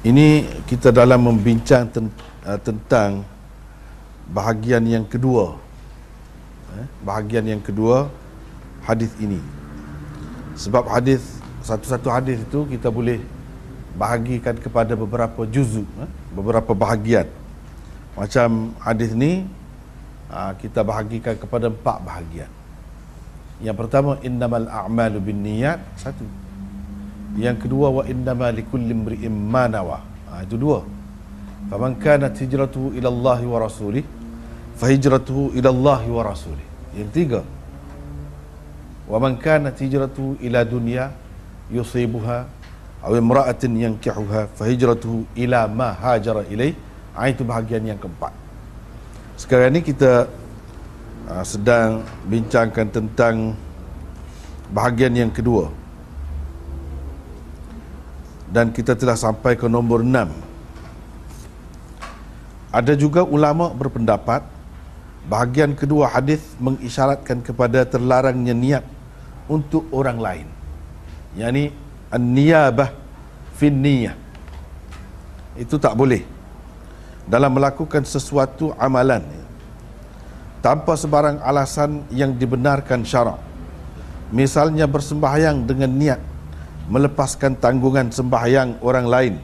[0.00, 2.08] Ini kita dalam membincang ten,
[2.48, 3.20] uh, tentang
[4.32, 5.60] bahagian yang kedua.
[6.72, 8.08] Eh, bahagian yang kedua
[8.86, 9.36] hadis ini.
[10.56, 11.20] Sebab hadis
[11.60, 13.20] satu-satu hadis itu kita boleh
[13.98, 17.28] bahagikan kepada beberapa juzu, eh, beberapa bahagian.
[18.16, 19.44] Macam hadis ni
[20.32, 22.50] uh, kita bahagikan kepada empat bahagian.
[23.60, 26.24] Yang pertama innamal a'malu binniyat satu.
[27.38, 30.02] Yang kedua wa innama likulli imri'in ma nawa.
[30.30, 30.82] Ha, itu dua.
[31.70, 34.02] Faman kanat hijratuhu ila Allah wa rasulih
[34.74, 36.66] fa hijratuhu ila Allah wa rasulih.
[36.98, 37.40] Yang tiga.
[39.06, 41.14] Wa man kanat hijratuhu ila dunya
[41.70, 42.46] yusibuha
[43.02, 46.74] aw imra'atin yankihuha fa hijratuhu ila ma hajara ilaih.
[47.14, 48.34] Ha, itu bahagian yang keempat.
[49.38, 50.26] Sekarang ni kita
[51.30, 53.54] uh, sedang bincangkan tentang
[54.74, 55.79] bahagian yang kedua
[58.50, 60.50] dan kita telah sampai ke nombor 6
[62.70, 64.46] ada juga ulama berpendapat
[65.26, 68.84] bahagian kedua hadis mengisyaratkan kepada terlarangnya niat
[69.50, 70.46] untuk orang lain.
[71.34, 71.74] Yakni
[72.14, 72.94] an-niyabah
[73.58, 74.14] fin niyah.
[75.58, 76.22] Itu tak boleh.
[77.26, 79.26] Dalam melakukan sesuatu amalan
[80.62, 83.42] tanpa sebarang alasan yang dibenarkan syarak.
[84.30, 86.20] Misalnya bersembahyang dengan niat
[86.90, 89.34] melepaskan tanggungan sembahyang orang lain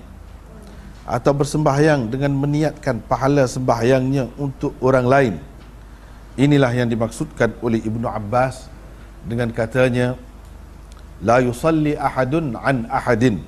[1.07, 5.35] atau bersembahyang dengan meniatkan pahala sembahyangnya untuk orang lain.
[6.35, 8.67] Inilah yang dimaksudkan oleh Ibnu Abbas
[9.23, 10.19] dengan katanya
[11.23, 13.41] la yusalli ahadun an ahadin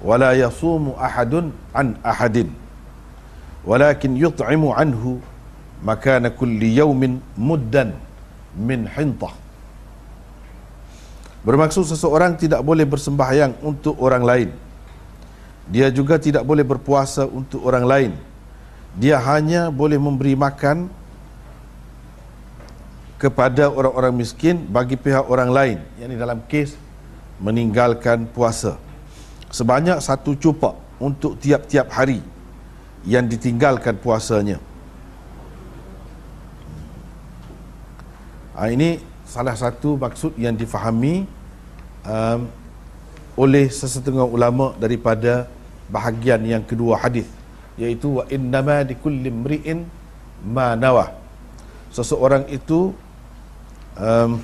[0.00, 2.50] wa la yasumu ahadun an ahadin
[3.62, 5.20] walakin yut'imu anhu
[5.84, 7.94] makana kulli yaumin muddan
[8.56, 9.43] min hintah
[11.44, 14.48] bermaksud seseorang tidak boleh bersembahyang untuk orang lain.
[15.68, 18.12] Dia juga tidak boleh berpuasa untuk orang lain.
[18.96, 20.88] Dia hanya boleh memberi makan
[23.16, 25.78] kepada orang-orang miskin bagi pihak orang lain.
[25.96, 26.76] Yang ini dalam kes
[27.40, 28.76] meninggalkan puasa.
[29.48, 32.20] Sebanyak satu cupak untuk tiap-tiap hari
[33.04, 34.60] yang ditinggalkan puasanya.
[38.54, 39.02] Ha, ini
[39.34, 41.26] salah satu maksud yang difahami
[42.06, 42.46] um,
[43.34, 45.50] oleh sesetengah ulama daripada
[45.90, 47.26] bahagian yang kedua hadis
[47.74, 49.82] iaitu wa innama likulli imri'in
[50.46, 51.10] ma nawa
[51.90, 52.94] seseorang itu
[53.98, 54.38] um,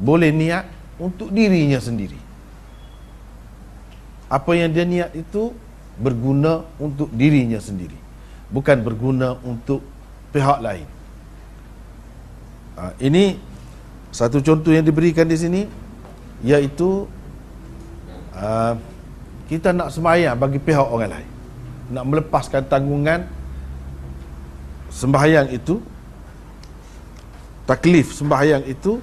[0.00, 0.64] boleh niat
[0.96, 2.16] untuk dirinya sendiri.
[4.32, 5.52] Apa yang dia niat itu
[6.00, 7.96] berguna untuk dirinya sendiri
[8.48, 9.84] bukan berguna untuk
[10.32, 10.88] pihak lain
[12.82, 13.38] Ha, ini
[14.10, 15.62] satu contoh yang diberikan di sini
[16.42, 17.06] iaitu
[18.34, 18.74] uh,
[19.46, 21.30] kita nak sembahyang bagi pihak orang lain.
[21.94, 23.22] Nak melepaskan tanggungan
[24.90, 25.78] sembahyang itu
[27.70, 28.98] taklif sembahyang itu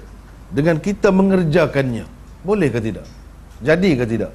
[0.52, 2.04] dengan kita mengerjakannya.
[2.44, 3.08] Boleh ke tidak?
[3.64, 4.32] Jadi ke tidak?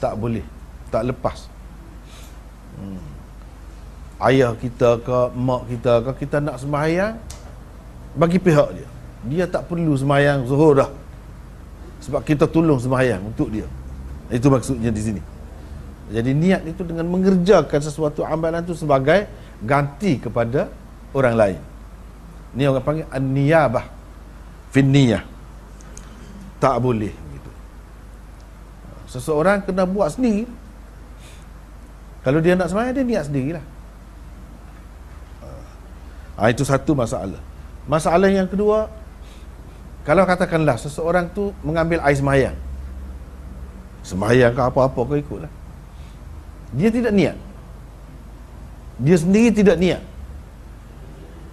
[0.00, 0.44] Tak boleh.
[0.88, 1.52] Tak lepas.
[2.80, 3.04] Hmm.
[4.24, 7.20] ayah kita ke mak kita ke kita nak sembahyang
[8.12, 8.88] bagi pihak dia.
[9.22, 10.90] Dia tak perlu semayang zuhur dah.
[12.02, 13.66] Sebab kita tolong semayang untuk dia.
[14.28, 15.22] Itu maksudnya di sini.
[16.12, 19.30] Jadi niat itu dengan mengerjakan sesuatu amalan itu sebagai
[19.62, 20.68] ganti kepada
[21.14, 21.60] orang lain.
[22.52, 23.86] Ni orang panggil an-niyabah.
[24.72, 25.22] Fin niyah
[26.62, 27.50] tak boleh gitu.
[29.10, 30.48] seseorang kena buat sendiri.
[32.22, 33.64] Kalau dia nak semayang dia niat sendirilah.
[36.38, 37.51] Ha, itu satu masalah
[37.86, 38.86] Masalah yang kedua,
[40.06, 42.56] kalau katakanlah seseorang tu mengambil air semayang.
[44.02, 45.50] Semayang ke apa-apa kau ikutlah.
[46.74, 47.36] Dia tidak niat.
[48.98, 50.02] Dia sendiri tidak niat.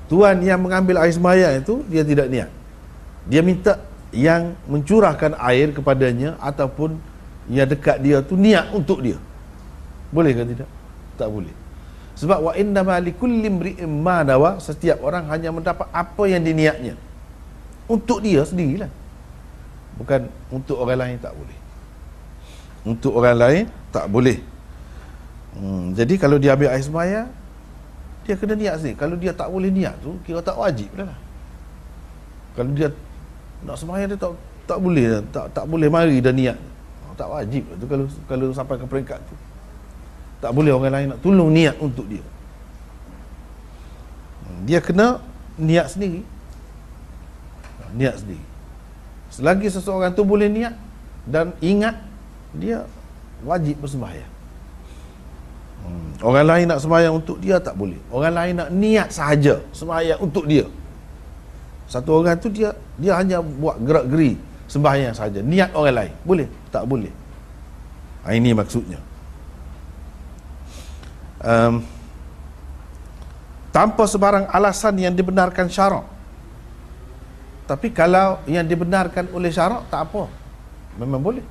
[0.10, 2.50] Tuan yang mengambil air semayang itu, dia tidak niat.
[3.30, 3.78] Dia minta
[4.10, 6.98] yang mencurahkan air kepadanya ataupun
[7.50, 9.22] yang dekat dia tu niat untuk dia.
[10.10, 10.70] Boleh ke tidak?
[11.18, 11.54] Tak boleh.
[12.19, 17.00] Sebab wa inna ma likulli imri'in ma nawa setiap orang hanya mendapat apa yang diniatnya.
[17.88, 18.92] Untuk dia sendirilah.
[19.95, 21.57] Bukan untuk orang lain tak boleh.
[22.83, 23.63] Untuk orang lain
[23.95, 24.36] tak boleh.
[25.56, 27.21] Hmm, jadi kalau dia ambil air semaya
[28.27, 29.00] dia kena niat sendiri.
[29.00, 31.15] Kalau dia tak boleh niat tu kira tak wajib lah.
[32.51, 32.92] Kalau dia
[33.63, 34.36] nak semaya dia tak
[34.68, 36.60] tak boleh tak tak boleh mari dan niat.
[37.15, 39.36] Tak wajib tu kalau kalau sampai ke peringkat tu.
[40.39, 42.24] Tak boleh orang lain nak tolong niat untuk dia.
[44.63, 45.19] Dia kena
[45.59, 46.24] niat sendiri.
[47.95, 48.45] Niat sendiri.
[49.30, 50.74] Selagi seseorang tu boleh niat
[51.30, 51.95] dan ingat
[52.56, 52.81] dia
[53.45, 54.31] wajib bersembahyang
[55.86, 56.25] hmm.
[56.25, 60.50] orang lain nak sembahyang untuk dia tak boleh orang lain nak niat sahaja sembahyang untuk
[60.50, 60.65] dia
[61.89, 64.36] satu orang tu dia dia hanya buat gerak geri
[64.69, 67.13] sembahyang sahaja niat orang lain boleh tak boleh
[68.25, 69.00] ha, ini maksudnya
[71.44, 71.83] um,
[73.69, 76.06] tanpa sebarang alasan yang dibenarkan syarak.
[77.69, 80.25] Tapi kalau yang dibenarkan oleh syarak tak apa.
[80.97, 81.45] Memang boleh.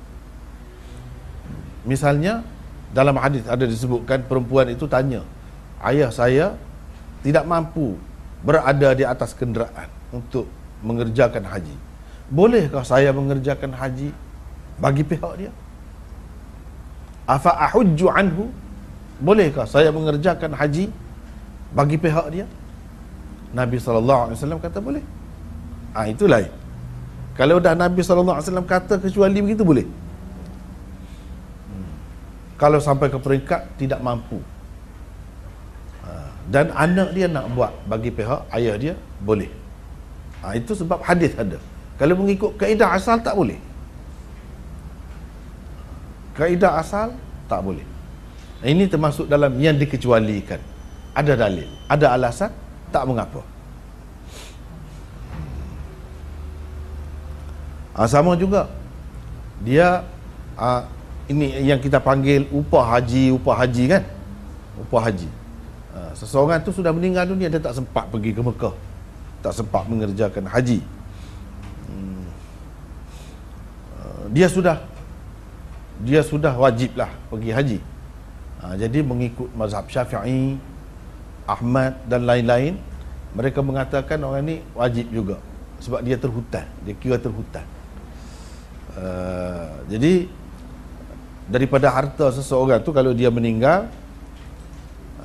[1.87, 2.43] Misalnya
[2.91, 5.23] dalam hadis ada disebutkan perempuan itu tanya
[5.85, 6.59] ayah saya
[7.23, 7.95] tidak mampu
[8.43, 10.47] berada di atas kenderaan untuk
[10.83, 11.75] mengerjakan haji.
[12.29, 14.11] Bolehkah saya mengerjakan haji?
[14.79, 15.51] Bagi pihak dia.
[17.27, 18.47] Afa ahujju anhu
[19.19, 20.87] bolehkah saya mengerjakan haji
[21.75, 22.45] bagi pihak dia?
[23.51, 25.03] Nabi SAW kata boleh.
[25.91, 26.45] Ah ha, itulah
[27.35, 29.87] kalau dah Nabi SAW kata kecuali begitu boleh.
[32.59, 34.43] Kalau sampai ke peringkat tidak mampu.
[36.03, 36.11] Ha,
[36.51, 38.93] dan anak dia nak buat bagi pihak ayah dia
[39.23, 39.47] boleh.
[40.43, 41.59] Ha, itu sebab hadis ada.
[41.95, 43.59] Kalau mengikut kaedah asal tak boleh.
[46.35, 47.15] Kaedah asal
[47.47, 47.98] tak boleh
[48.59, 50.59] ini termasuk dalam yang dikecualikan.
[51.15, 52.51] Ada dalil ada alasan
[52.91, 53.41] tak mengapa.
[57.95, 58.67] Ha, sama juga.
[59.63, 60.03] Dia
[60.55, 60.87] ha,
[61.27, 64.03] ini yang kita panggil upah haji upah haji kan?
[64.87, 65.29] Upah haji.
[65.95, 68.75] Ha, seseorang tu sudah meninggal dunia dia tak sempat pergi ke Mekah.
[69.39, 70.83] Tak sempat mengerjakan haji.
[71.87, 72.27] Hmm.
[74.35, 74.83] Dia sudah
[75.99, 77.79] dia sudah wajiblah pergi haji
[78.61, 80.59] ha, jadi mengikut mazhab syafi'i
[81.49, 82.77] Ahmad dan lain-lain
[83.33, 85.37] mereka mengatakan orang ni wajib juga
[85.79, 87.65] sebab dia terhutan dia kira terhutan
[88.97, 90.27] uh, jadi
[91.49, 93.89] daripada harta seseorang tu kalau dia meninggal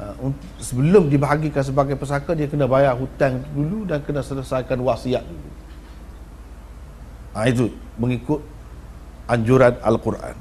[0.01, 5.51] uh, sebelum dibahagikan sebagai pesaka dia kena bayar hutang dulu dan kena selesaikan wasiat dulu.
[7.37, 7.67] Ha, itu
[8.01, 8.41] mengikut
[9.29, 10.35] anjuran Al-Quran.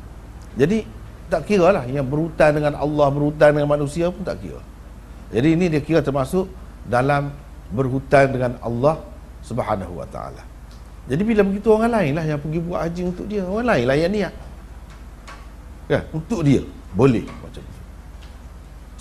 [0.56, 0.88] Jadi
[1.32, 4.62] tak kira lah yang berhutang dengan Allah, berhutang dengan manusia pun tak kira.
[5.34, 6.46] Jadi ini dia kira termasuk
[6.86, 7.34] dalam
[7.74, 9.02] berhutang dengan Allah
[9.42, 10.44] Subhanahu Wa Taala.
[11.10, 13.96] Jadi bila begitu orang lain lah yang pergi buat haji untuk dia, orang lain lah
[13.98, 14.34] yang niat.
[15.90, 16.64] Kan untuk dia.
[16.94, 17.84] Boleh macam itu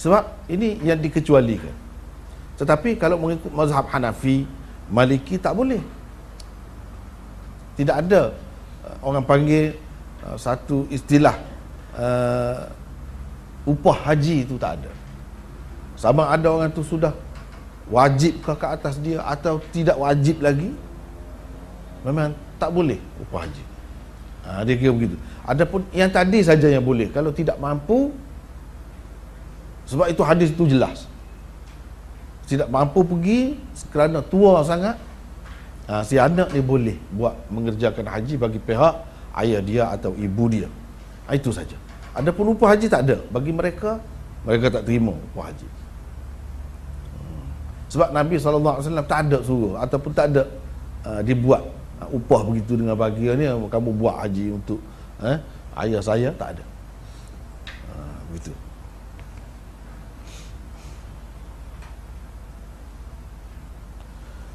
[0.03, 1.71] sebab ini yang dikecualikan.
[2.59, 4.51] Tetapi kalau mengikut mazhab Hanafi
[4.91, 5.79] Maliki tak boleh.
[7.79, 8.35] Tidak ada
[8.83, 9.79] uh, orang panggil
[10.27, 11.39] uh, satu istilah
[11.99, 12.69] uh,
[13.69, 14.91] upah haji itu tak ada
[15.99, 17.15] sama ada orang tu sudah
[17.91, 20.71] wajib ke ke atas dia atau tidak wajib lagi
[22.03, 23.65] memang tak boleh upah haji
[24.43, 27.11] ha, dia kira begitu Adapun yang tadi saja yang boleh.
[27.11, 28.15] Kalau tidak mampu,
[29.91, 31.11] sebab itu hadis itu jelas.
[32.47, 33.59] Tidak mampu pergi
[33.91, 34.95] kerana tua sangat,
[35.91, 38.95] ha, si anak ni boleh buat mengerjakan haji bagi pihak
[39.43, 40.71] ayah dia atau ibu dia.
[41.27, 41.75] Ha, itu saja.
[42.13, 43.17] Adapun upah haji tak ada.
[43.33, 43.97] Bagi mereka,
[44.45, 45.69] mereka tak terima upah haji.
[47.17, 47.47] Hmm.
[47.89, 50.43] Sebab Nabi SAW tak ada suruh ataupun tak ada
[51.07, 51.63] uh, dibuat
[52.03, 54.79] uh, upah begitu dengan bagian ni kamu buat haji untuk
[55.23, 55.39] eh,
[55.87, 56.65] ayah saya tak ada
[57.91, 57.95] ha,
[58.31, 58.53] begitu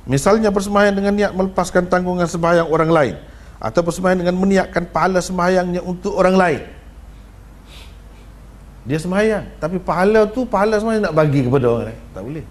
[0.08, 3.16] misalnya bersemayam dengan niat melepaskan tanggungan sembahyang orang lain
[3.58, 6.62] atau bersemayam dengan meniatkan pahala sembahyangnya untuk orang lain
[8.88, 9.60] dia sembahyang.
[9.60, 12.02] Tapi pahala tu pahala sembahyang nak bagi kepada orang lain.
[12.16, 12.46] Tak boleh.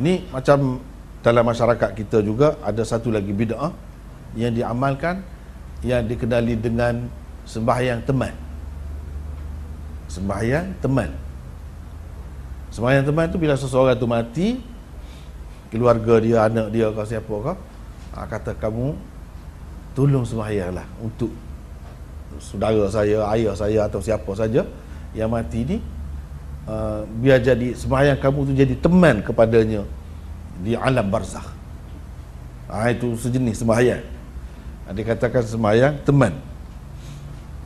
[0.00, 0.80] Ni macam
[1.20, 3.76] dalam masyarakat kita juga ada satu lagi bid'ah
[4.32, 5.20] yang diamalkan
[5.84, 7.04] yang dikenali dengan
[7.44, 8.32] sembahyang teman.
[10.08, 11.12] Sembahyang teman.
[12.72, 14.56] Sembahyang teman tu bila seseorang tu mati
[15.68, 17.56] keluarga dia, anak dia kau siapa kau
[18.16, 18.96] ha, kata kamu
[19.92, 21.28] tolong sembahyanglah untuk
[22.40, 24.64] saudara saya, ayah saya atau siapa saja
[25.16, 25.78] yang mati ni
[26.68, 29.82] uh, biar jadi sembahyang kamu tu jadi teman kepadanya
[30.60, 31.48] di alam barzakh.
[32.66, 34.04] Ha, itu sejenis sembahyang.
[34.86, 36.34] Dikatakan semayang teman.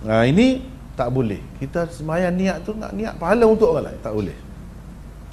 [0.05, 0.65] Nah ini
[0.97, 1.41] tak boleh.
[1.61, 4.37] Kita semayang niat tu nak niat pahala untuk orang lain tak boleh.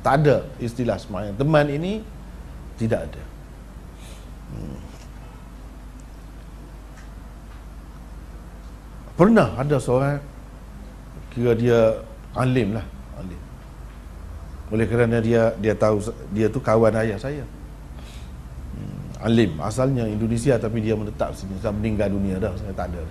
[0.04, 2.04] Tak ada istilah semayang teman ini
[2.80, 3.24] tidak ada.
[4.56, 4.87] Hmm.
[9.18, 10.22] Pernah ada seorang
[11.34, 11.80] kira dia
[12.38, 12.86] alim lah
[13.18, 13.42] alim.
[14.70, 16.00] Oleh kerana dia dia tahu
[16.32, 17.44] dia tu kawan ayah saya.
[19.18, 19.58] Alim.
[19.58, 21.58] Asalnya Indonesia tapi dia menetap sini.
[21.58, 23.02] Sampai meninggal dunia dah saya tak ada.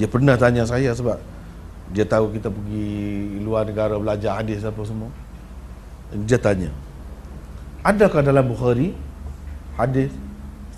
[0.00, 1.20] Dia pernah tanya saya sebab
[1.92, 2.88] dia tahu kita pergi
[3.44, 5.12] luar negara belajar hadis apa semua.
[6.24, 6.72] Dia tanya
[7.82, 8.94] adakah dalam Bukhari
[9.76, 10.10] hadis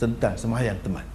[0.00, 1.06] tentang sembahyang teman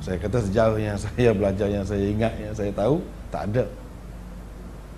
[0.00, 3.64] saya kata sejauh yang saya belajar yang saya ingat yang saya tahu tak ada.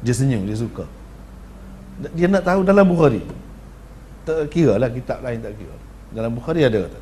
[0.02, 0.86] Dia senyum dia suka.
[2.16, 3.22] Dia nak tahu dalam Bukhari.
[4.22, 5.74] Tak kira lah kitab lain tak kira.
[6.14, 7.00] Dalam Bukhari ada kata.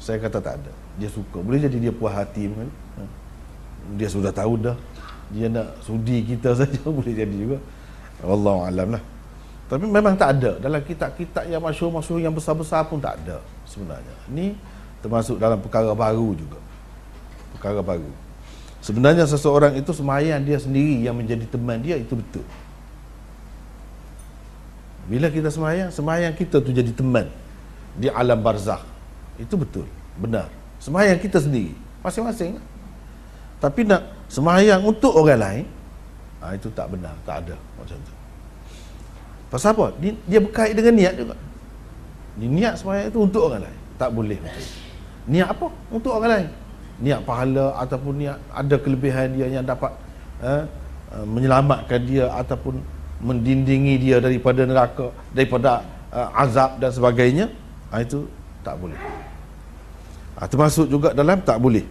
[0.00, 0.72] Saya kata tak ada.
[0.96, 1.40] Dia suka.
[1.40, 2.68] Boleh jadi dia puas hati kan?
[3.96, 4.76] Dia sudah tahu dah.
[5.28, 7.58] Dia nak sudi kita saja boleh jadi juga.
[8.24, 9.02] Wallahu alam lah.
[9.68, 10.56] Tapi memang tak ada.
[10.56, 14.16] Dalam kitab-kitab yang masyhur-masyhur yang besar-besar pun tak ada sebenarnya.
[14.28, 14.56] Ni
[15.04, 16.67] termasuk dalam perkara baru juga
[17.58, 18.08] perkara baru.
[18.78, 22.46] Sebenarnya seseorang itu semayan dia sendiri yang menjadi teman dia itu betul.
[25.10, 27.26] Bila kita semayang semayang kita tu jadi teman
[27.98, 28.80] di alam barzakh
[29.42, 29.84] itu betul
[30.14, 30.46] benar.
[30.78, 31.74] Semayang kita sendiri
[32.06, 32.62] masing-masing.
[33.58, 35.64] Tapi nak semayang untuk orang lain
[36.38, 38.14] ha, itu tak benar tak ada macam tu.
[39.50, 39.90] Pasal apa?
[39.98, 41.34] Dia, dia berkait dengan niat juga.
[42.38, 44.62] Dia niat semayang itu untuk orang lain tak boleh tu.
[45.26, 45.66] Niat apa?
[45.90, 46.48] Untuk orang lain
[46.98, 49.92] niat pahala ataupun niat ada kelebihan dia yang dapat
[50.42, 50.62] eh,
[51.14, 52.82] eh menyelamatkan dia ataupun
[53.18, 55.82] mendindingi dia daripada neraka daripada
[56.14, 57.50] uh, azab dan sebagainya
[57.90, 58.30] ha, itu
[58.62, 58.94] tak boleh
[60.38, 61.82] ha, termasuk juga dalam tak boleh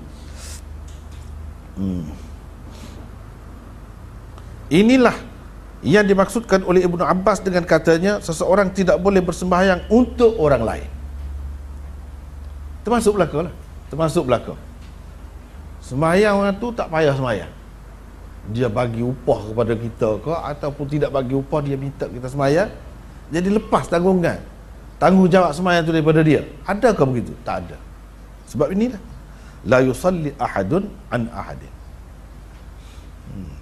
[1.77, 2.09] Hmm.
[4.73, 5.13] Inilah
[5.85, 10.89] yang dimaksudkan oleh Ibnu Abbas dengan katanya seseorang tidak boleh bersembahyang untuk orang lain.
[12.81, 13.53] Termasuk belaka lah.
[13.93, 14.57] Termasuk belaka.
[15.87, 17.53] Sembahyang orang tu tak payah sembahyang.
[18.51, 22.67] Dia bagi upah kepada kita ke ataupun tidak bagi upah dia minta kita sembahyang.
[23.31, 24.39] Jadi lepas tanggungan.
[24.99, 26.43] Tanggungjawab sembahyang tu daripada dia.
[26.67, 27.31] Adakah begitu?
[27.47, 27.77] Tak ada.
[28.51, 28.99] Sebab inilah
[29.67, 31.73] la yusalli ahadun an ahadin
[33.33, 33.57] hmm.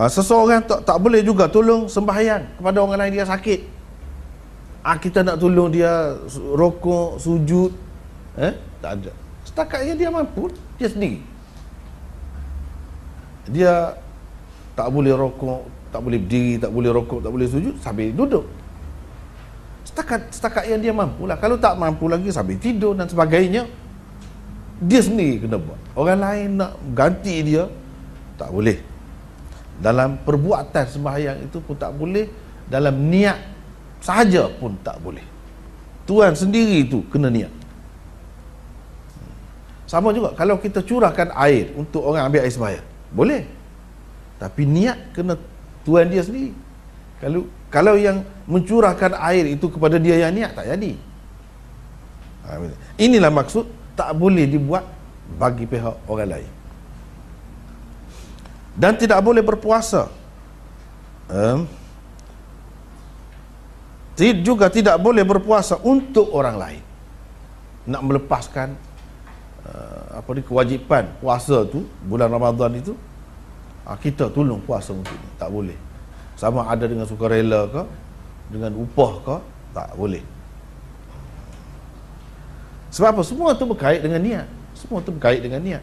[0.00, 3.60] uh, seseorang tak, tak boleh juga tolong sembahyang kepada orang lain dia sakit
[4.84, 7.72] ah kita nak tolong dia rokok sujud
[8.38, 9.12] eh tak ada
[9.54, 11.22] setakat yang dia mampu dia sendiri.
[13.46, 13.94] Dia
[14.74, 18.42] tak boleh rokok tak boleh berdiri tak boleh rokok tak boleh sujud sambil duduk.
[19.86, 23.70] Setakat setakat yang dia mampu lah kalau tak mampu lagi sambil tidur dan sebagainya
[24.82, 25.78] dia sendiri kena buat.
[25.94, 27.70] Orang lain nak ganti dia
[28.34, 28.82] tak boleh.
[29.78, 32.26] Dalam perbuatan sembahyang itu pun tak boleh.
[32.66, 33.38] Dalam niat
[34.02, 35.22] sahaja pun tak boleh.
[36.10, 37.63] Tuhan sendiri itu kena niat
[39.94, 43.46] sama juga kalau kita curahkan air untuk orang ambil air sembahyang boleh.
[44.42, 45.38] Tapi niat kena
[45.86, 46.50] Tuhan dia sendiri.
[47.22, 50.98] Kalau kalau yang mencurahkan air itu kepada dia yang niat tak jadi.
[52.44, 52.58] Ha,
[52.98, 54.82] inilah maksud tak boleh dibuat
[55.38, 56.50] bagi pihak orang lain.
[58.74, 60.10] Dan tidak boleh berpuasa.
[61.30, 61.70] Um,
[64.18, 66.82] juga tidak boleh berpuasa untuk orang lain.
[67.86, 68.74] Nak melepaskan
[69.68, 72.92] uh, apa ni kewajipan puasa tu bulan Ramadan itu
[73.88, 75.76] uh, kita tolong puasa untuk ni tak boleh.
[76.34, 77.82] Sama ada dengan sukarela ke
[78.50, 79.36] dengan upah ke
[79.74, 80.22] tak boleh.
[82.94, 83.22] Sebab apa?
[83.26, 84.46] Semua tu berkait dengan niat.
[84.78, 85.82] Semua tu berkait dengan niat.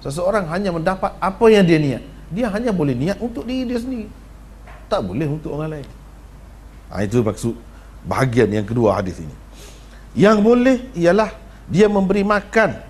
[0.00, 2.02] Seseorang hanya mendapat apa yang dia niat.
[2.32, 4.08] Dia hanya boleh niat untuk diri dia sendiri.
[4.88, 5.88] Tak boleh untuk orang lain.
[6.88, 7.54] Ha, itu maksud
[8.08, 9.36] bahagian yang kedua hadis ini.
[10.16, 11.30] Yang boleh ialah
[11.68, 12.89] dia memberi makan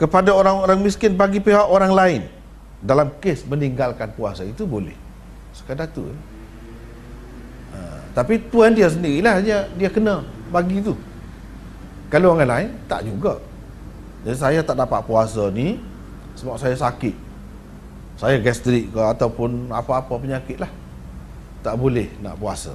[0.00, 2.22] kepada orang-orang miskin bagi pihak orang lain.
[2.80, 4.96] Dalam kes meninggalkan puasa itu boleh.
[5.52, 6.18] Sekadar tu eh.
[7.76, 10.96] ha, tapi tuan dia sendirilah dia dia kena bagi tu.
[12.08, 13.36] Kalau orang lain tak juga.
[14.24, 15.76] Jadi saya tak dapat puasa ni
[16.40, 17.12] sebab saya sakit.
[18.16, 20.72] Saya gastrik ke ataupun apa-apa penyakit lah.
[21.60, 22.72] Tak boleh nak puasa.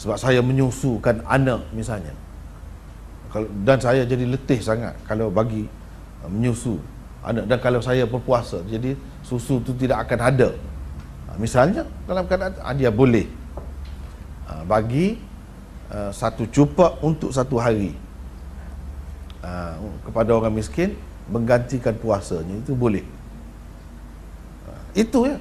[0.00, 2.16] Sebab saya menyusukan anak misalnya.
[3.64, 5.68] Dan saya jadi letih sangat kalau bagi
[6.30, 6.78] menyusu.
[7.22, 10.48] Dan kalau saya berpuasa jadi susu tu tidak akan ada.
[11.30, 13.30] Ha, misalnya dalam keadaan ha, dia boleh.
[14.50, 15.18] Ha, bagi
[16.10, 17.94] satu cupak untuk satu hari.
[20.02, 20.98] Kepada orang miskin
[21.30, 23.06] menggantikan puasanya itu boleh.
[24.96, 25.38] Itu ya.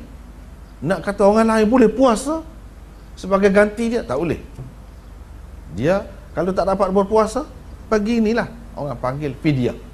[0.81, 2.45] Nak kata orang lain boleh puasa
[3.17, 4.41] sebagai ganti dia tak boleh.
[5.73, 7.47] Dia kalau tak dapat berpuasa
[7.89, 8.49] bagi inilah.
[8.77, 9.90] Orang panggil fidyah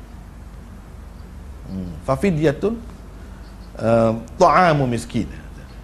[1.68, 1.92] Hmm.
[2.08, 2.80] Fafidiyatun
[3.80, 5.28] uh, ta'amu miskin.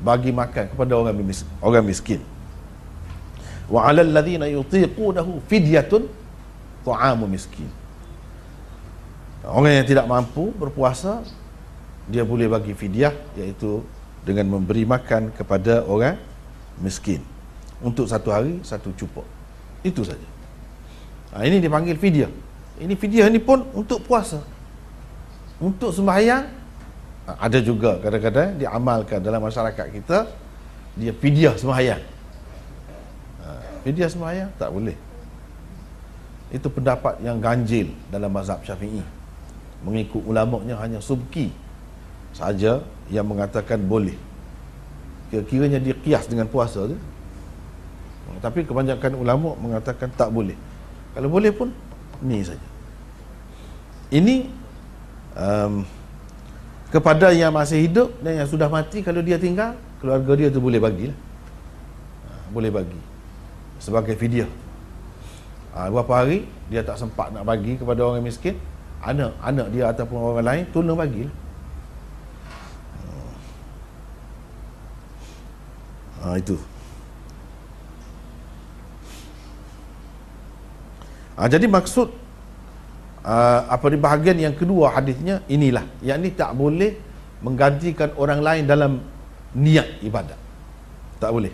[0.04, 2.20] Bagi makan kepada orang miskin, orang miskin.
[3.72, 6.12] Wa 'alal ladzina yutiqunahu fidyatun
[6.84, 7.68] ta'amu miskin.
[9.44, 11.24] Orang yang tidak mampu berpuasa
[12.08, 13.84] dia boleh bagi fidyah iaitu
[14.24, 16.20] dengan memberi makan kepada orang
[16.80, 17.24] miskin.
[17.84, 19.28] Untuk satu hari satu cupok
[19.84, 20.28] itu saja.
[21.36, 22.32] Ha, ini dipanggil fidyah.
[22.80, 24.44] Ini fidyah ini pun untuk puasa
[25.63, 26.43] untuk sembahyang
[27.24, 30.27] ha, ada juga kadang-kadang diamalkan dalam masyarakat kita
[31.00, 32.03] dia fidyah sembahyang.
[33.39, 33.48] Ha,
[33.88, 34.98] fidyah sembahyang tak boleh.
[36.51, 39.01] Itu pendapat yang ganjil dalam mazhab syafi'i.
[39.88, 41.50] Mengikut ulamanya hanya subki
[42.36, 44.13] saja yang mengatakan boleh.
[45.32, 46.98] Kira-kiranya dia kias dengan puasa tu.
[48.38, 50.55] Tapi kebanyakan ulama mengatakan tak boleh.
[51.17, 51.74] Kalau boleh pun
[52.22, 52.67] ni saja.
[54.13, 54.62] Ini
[55.38, 55.86] um,
[56.94, 60.78] kepada yang masih hidup dan yang sudah mati kalau dia tinggal keluarga dia tu boleh
[60.78, 61.18] bagilah.
[62.30, 63.02] Ha, boleh bagi
[63.82, 64.50] sebagai fidyah.
[65.74, 68.56] Ha, beberapa hari dia tak sempat nak bagi kepada orang miskin
[69.02, 71.36] anak anak dia ataupun orang lain tolong bagilah.
[76.24, 76.56] Ha, itu.
[81.36, 82.23] Ha, jadi maksud
[83.24, 85.88] uh, apa di bahagian yang kedua hadisnya inilah.
[86.03, 86.92] Yang ini tak boleh
[87.44, 88.92] menggantikan orang lain dalam
[89.56, 90.39] niat ibadat.
[91.18, 91.51] Tak boleh.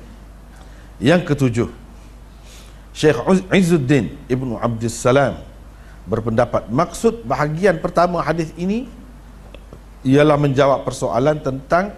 [0.99, 1.69] Yang ketujuh
[2.91, 3.15] Syekh
[3.55, 5.39] Izzuddin Ibnu Abdul Salam
[6.03, 8.91] berpendapat maksud bahagian pertama hadis ini
[10.03, 11.95] ialah menjawab persoalan tentang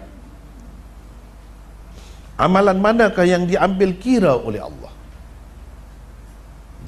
[2.42, 4.90] Amalan manakah yang diambil kira oleh Allah?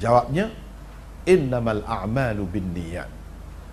[0.01, 0.51] Jawabnya
[1.25, 3.09] innamal a'malu binniyat.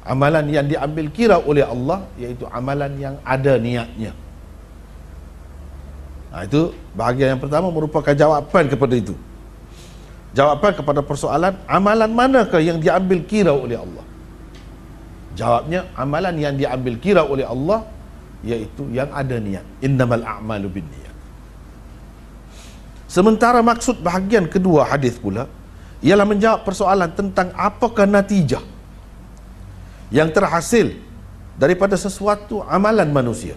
[0.03, 4.11] Amalan yang diambil kira oleh Allah iaitu amalan yang ada niatnya.
[6.33, 9.15] Nah, itu bahagian yang pertama merupakan jawapan kepada itu.
[10.33, 14.05] Jawapan kepada persoalan amalan manakah yang diambil kira oleh Allah?
[15.37, 17.85] Jawabnya amalan yang diambil kira oleh Allah
[18.43, 19.63] iaitu yang ada niat.
[19.85, 21.15] Innamal a'malu binniyat.
[23.07, 25.47] Sementara maksud bahagian kedua hadis pula
[26.03, 28.61] ialah menjawab persoalan tentang apakah natijah
[30.11, 30.93] yang terhasil
[31.57, 33.55] daripada sesuatu amalan manusia.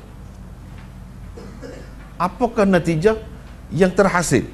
[2.16, 3.20] Apakah natijah
[3.74, 4.48] yang terhasil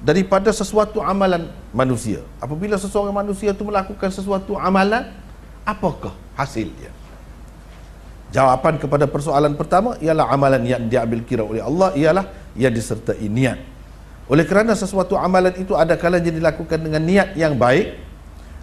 [0.00, 2.24] daripada sesuatu amalan manusia?
[2.40, 5.12] Apabila seseorang manusia itu melakukan sesuatu amalan,
[5.66, 6.88] apakah hasilnya?
[8.32, 12.24] Jawapan kepada persoalan pertama ialah amalan yang diambil kira oleh Allah ialah
[12.56, 13.75] yang disertai niat.
[14.26, 17.94] Oleh kerana sesuatu amalan itu ada kalanya dilakukan dengan niat yang baik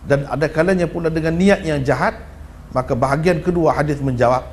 [0.04, 2.20] dan ada kalanya pula dengan niat yang jahat,
[2.76, 4.44] maka bahagian kedua hadis menjawab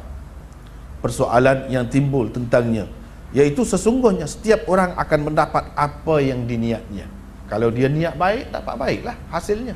[1.03, 2.87] persoalan yang timbul tentangnya
[3.31, 7.07] iaitu sesungguhnya setiap orang akan mendapat apa yang diniatnya.
[7.51, 9.75] Kalau dia niat baik, dapat baiklah hasilnya.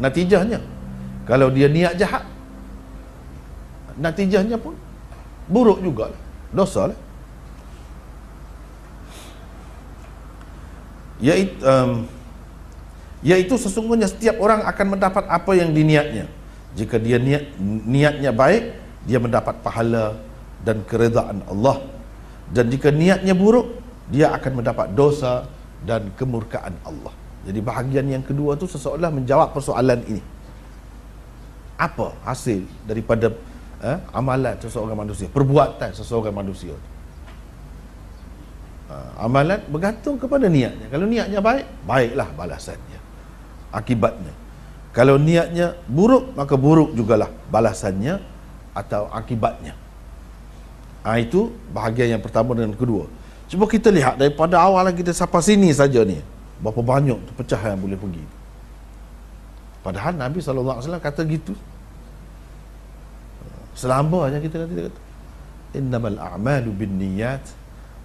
[0.00, 0.60] Natijahnya.
[1.28, 2.24] Kalau dia niat jahat,
[4.00, 4.72] natijahnya pun
[5.44, 6.08] buruk juga.
[6.52, 6.98] Dosa lah.
[11.20, 12.08] Yaitu, um,
[13.20, 16.26] yaitu sesungguhnya setiap orang akan mendapat apa yang diniatnya.
[16.74, 20.16] Jika dia niat niatnya baik dia mendapat pahala
[20.64, 21.84] dan keredaan Allah.
[22.50, 23.78] Dan jika niatnya buruk
[24.10, 25.46] dia akan mendapat dosa
[25.86, 27.14] dan kemurkaan Allah.
[27.46, 30.20] Jadi bahagian yang kedua tu seseolah menjawab persoalan ini.
[31.80, 33.32] Apa hasil daripada
[33.80, 35.28] eh, amalan seseorang manusia?
[35.32, 36.76] Perbuatan seseorang manusia
[38.90, 40.90] Ha, amalan bergantung kepada niatnya.
[40.90, 42.98] Kalau niatnya baik, baiklah balasannya.
[43.70, 44.34] Akibatnya.
[44.90, 48.18] Kalau niatnya buruk, maka buruk jugalah balasannya
[48.74, 49.78] atau akibatnya.
[51.06, 53.06] Ha, itu bahagian yang pertama dan kedua.
[53.46, 56.18] Cuba kita lihat daripada awal kita sampai sini saja ni.
[56.58, 58.24] Berapa banyak tu pecahan yang boleh pergi.
[59.86, 61.54] Padahal Nabi SAW kata gitu.
[63.78, 65.00] Selamanya kita nanti kata.
[65.78, 67.40] Innamal a'malu bin niyat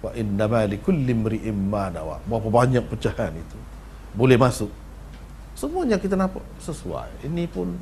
[0.06, 2.22] wa innama likulli imri'in ma nawa.
[2.30, 3.58] Berapa banyak pecahan itu.
[4.14, 4.70] Boleh masuk.
[5.58, 7.26] Semuanya kita nampak sesuai.
[7.26, 7.74] Ini pun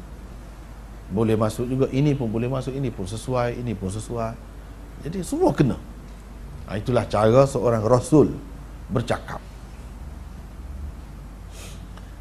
[1.13, 1.87] boleh masuk juga.
[1.93, 2.73] Ini pun boleh masuk.
[2.73, 3.61] Ini pun sesuai.
[3.61, 4.33] Ini pun sesuai.
[5.05, 5.77] Jadi semua kena.
[6.65, 8.33] Ha, itulah cara seorang rasul
[8.89, 9.43] bercakap.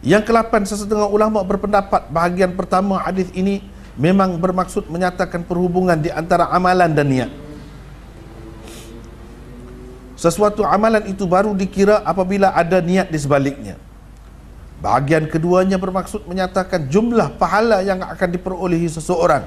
[0.03, 3.63] Yang kelapan sesetengah ulama berpendapat bahagian pertama hadis ini
[3.95, 7.31] memang bermaksud menyatakan perhubungan di antara amalan dan niat
[10.23, 13.75] Sesuatu amalan itu baru dikira apabila ada niat di sebaliknya.
[14.79, 19.43] Bahagian keduanya bermaksud menyatakan jumlah pahala yang akan diperolehi seseorang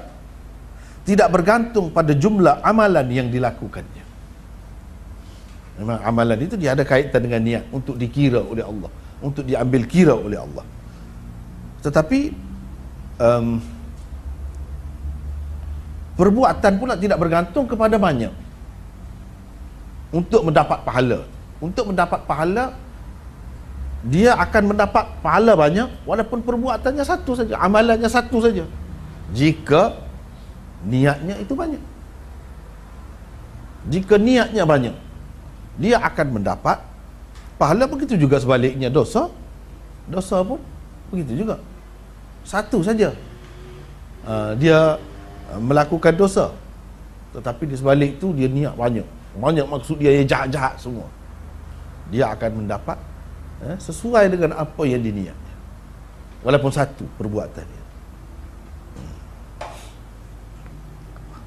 [1.08, 4.04] tidak bergantung pada jumlah amalan yang dilakukannya.
[5.80, 8.92] Memang amalan itu dia ada kaitan dengan niat untuk dikira oleh Allah,
[9.24, 10.64] untuk diambil kira oleh Allah.
[11.80, 12.20] Tetapi
[13.16, 13.64] um,
[16.20, 18.44] perbuatan pula tidak bergantung kepada banyak
[20.14, 21.20] untuk mendapat pahala.
[21.56, 22.76] Untuk mendapat pahala
[24.06, 28.62] dia akan mendapat pahala banyak walaupun perbuatannya satu saja amalannya satu saja.
[29.34, 29.98] Jika
[30.86, 31.82] niatnya itu banyak.
[33.90, 34.94] Jika niatnya banyak
[35.80, 36.78] dia akan mendapat
[37.58, 37.90] pahala.
[37.90, 39.32] Begitu juga sebaliknya dosa
[40.06, 40.62] dosa pun
[41.10, 41.58] begitu juga.
[42.46, 43.10] Satu saja
[44.22, 45.02] uh, dia
[45.58, 46.54] melakukan dosa
[47.34, 51.06] tetapi di sebalik itu dia niat banyak banyak maksud dia yang jahat-jahat semua.
[52.08, 52.98] Dia akan mendapat
[53.62, 55.54] eh, sesuai dengan apa yang diniatnya.
[56.46, 57.84] Walaupun satu perbuatan dia.
[58.96, 59.18] Hmm.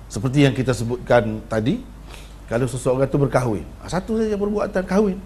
[0.09, 1.81] seperti yang kita sebutkan tadi
[2.49, 5.17] kalau seseorang itu berkahwin ah, satu saja perbuatan kahwin.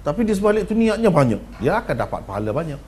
[0.00, 2.80] Tapi di sebalik itu niatnya banyak dia akan dapat pahala banyak.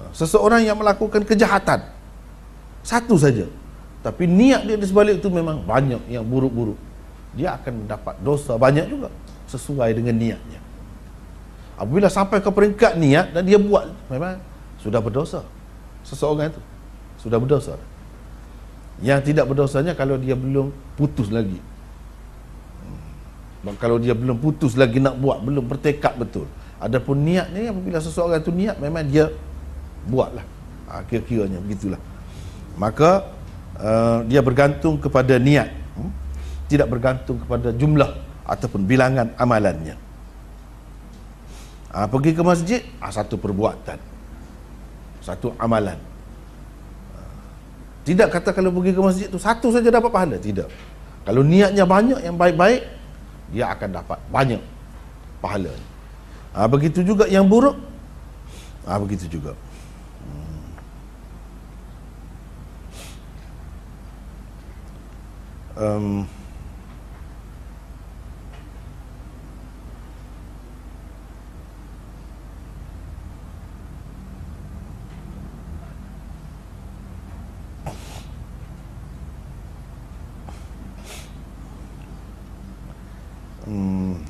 [0.00, 1.82] Ah, seseorang yang melakukan kejahatan
[2.86, 3.46] satu saja
[4.06, 6.78] tapi niat dia di sebalik itu memang banyak yang buruk-buruk.
[7.34, 9.10] Dia akan mendapat dosa banyak juga
[9.50, 10.62] sesuai dengan niatnya.
[11.74, 14.38] Apabila sampai ke peringkat niat dan dia buat memang
[14.78, 15.42] sudah berdosa.
[16.06, 16.62] Seseorang itu
[17.18, 17.74] sudah berdosa.
[19.02, 21.58] Yang tidak berdosanya kalau dia belum putus lagi.
[23.66, 23.74] Hmm.
[23.74, 26.46] kalau dia belum putus lagi nak buat belum bertekad betul.
[26.78, 29.34] Adapun niatnya apabila seseorang itu niat memang dia
[30.06, 30.46] buatlah.
[30.94, 31.98] Ha, kira-kiranya begitulah.
[32.78, 33.35] Maka
[33.80, 36.12] uh, dia bergantung kepada niat hmm?
[36.68, 38.10] tidak bergantung kepada jumlah
[38.46, 39.98] ataupun bilangan amalannya
[41.90, 43.98] ha, pergi ke masjid ha, satu perbuatan
[45.22, 45.98] satu amalan
[48.06, 50.38] tidak kata kalau pergi ke masjid tu satu saja dapat pahala.
[50.38, 50.70] Tidak.
[51.26, 52.86] Kalau niatnya banyak yang baik-baik,
[53.50, 54.62] dia akan dapat banyak
[55.42, 55.74] pahala.
[56.54, 57.74] Ha, begitu juga yang buruk.
[58.86, 59.58] Ha, begitu juga.
[65.76, 66.24] Um,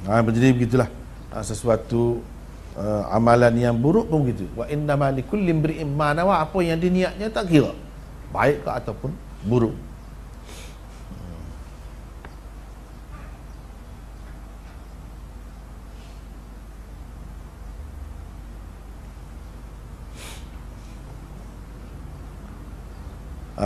[0.06, 0.87] Ha, jadi begitulah
[1.35, 2.22] ha, sesuatu
[2.78, 4.46] uh, amalan yang buruk pun begitu.
[4.54, 7.74] Wa inna likulli imri'in ma nawa apa yang diniatnya tak kira
[8.30, 9.11] baik ke ataupun
[9.42, 9.74] buruk.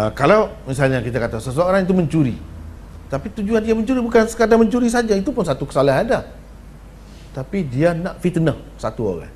[0.01, 2.41] Uh, kalau misalnya kita kata seseorang itu mencuri
[3.11, 6.23] tapi tujuan dia mencuri bukan sekadar mencuri saja itu pun satu kesalahan dah.
[7.35, 9.35] Tapi dia nak fitnah satu orang.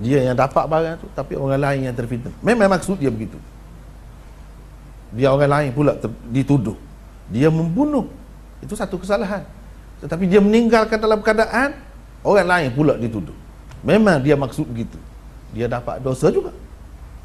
[0.00, 2.32] Dia yang dapat barang tu tapi orang lain yang terfitnah.
[2.40, 3.36] Memang maksud dia begitu.
[5.12, 6.80] Dia orang lain pula ter, dituduh.
[7.28, 8.08] Dia membunuh
[8.64, 9.44] itu satu kesalahan.
[10.00, 11.76] Tetapi dia meninggalkan dalam keadaan
[12.24, 13.36] orang lain pula dituduh.
[13.84, 14.96] Memang dia maksud begitu.
[15.52, 16.56] Dia dapat dosa juga.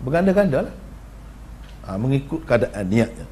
[0.03, 0.75] Berganda-ganda lah
[1.83, 3.27] ha, mengikut keadaan niatnya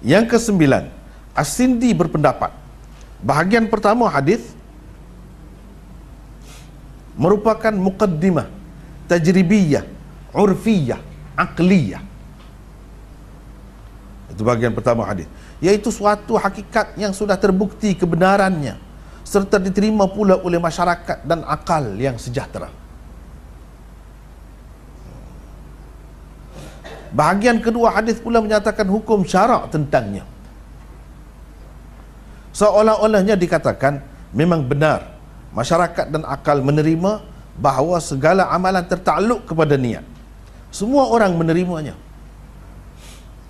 [0.00, 0.88] Yang kesembilan,
[1.36, 2.52] As-Sindi berpendapat
[3.20, 4.56] bahagian pertama hadis
[7.20, 8.48] merupakan muqaddimah
[9.04, 9.84] tajribiyah,
[10.32, 11.00] urfiyah,
[11.36, 12.00] aqliyah.
[14.32, 15.28] Itu bahagian pertama hadis,
[15.60, 18.80] yaitu suatu hakikat yang sudah terbukti kebenarannya
[19.20, 22.79] serta diterima pula oleh masyarakat dan akal yang sejahtera.
[27.10, 30.22] Bahagian kedua hadis pula menyatakan hukum syarak tentangnya.
[32.54, 35.18] Seolah-olahnya dikatakan memang benar
[35.50, 37.22] masyarakat dan akal menerima
[37.58, 40.06] bahawa segala amalan tertakluk kepada niat.
[40.70, 41.98] Semua orang menerimanya.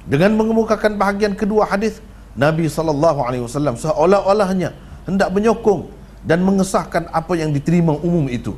[0.08, 2.00] Dengan mengemukakan bahagian kedua hadis
[2.32, 4.72] Nabi sallallahu alaihi wasallam seolah-olahnya
[5.04, 5.92] hendak menyokong
[6.24, 8.56] dan mengesahkan apa yang diterima umum itu.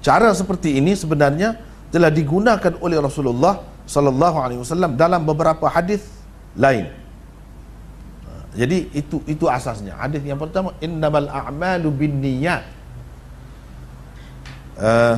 [0.00, 6.02] Cara seperti ini sebenarnya telah digunakan oleh Rasulullah sallallahu alaihi wasallam dalam beberapa hadis
[6.58, 6.90] lain.
[8.56, 9.92] Jadi itu itu asasnya.
[10.00, 12.64] Hadis yang pertama innamal a'malu binniyat.
[14.80, 15.16] Uh,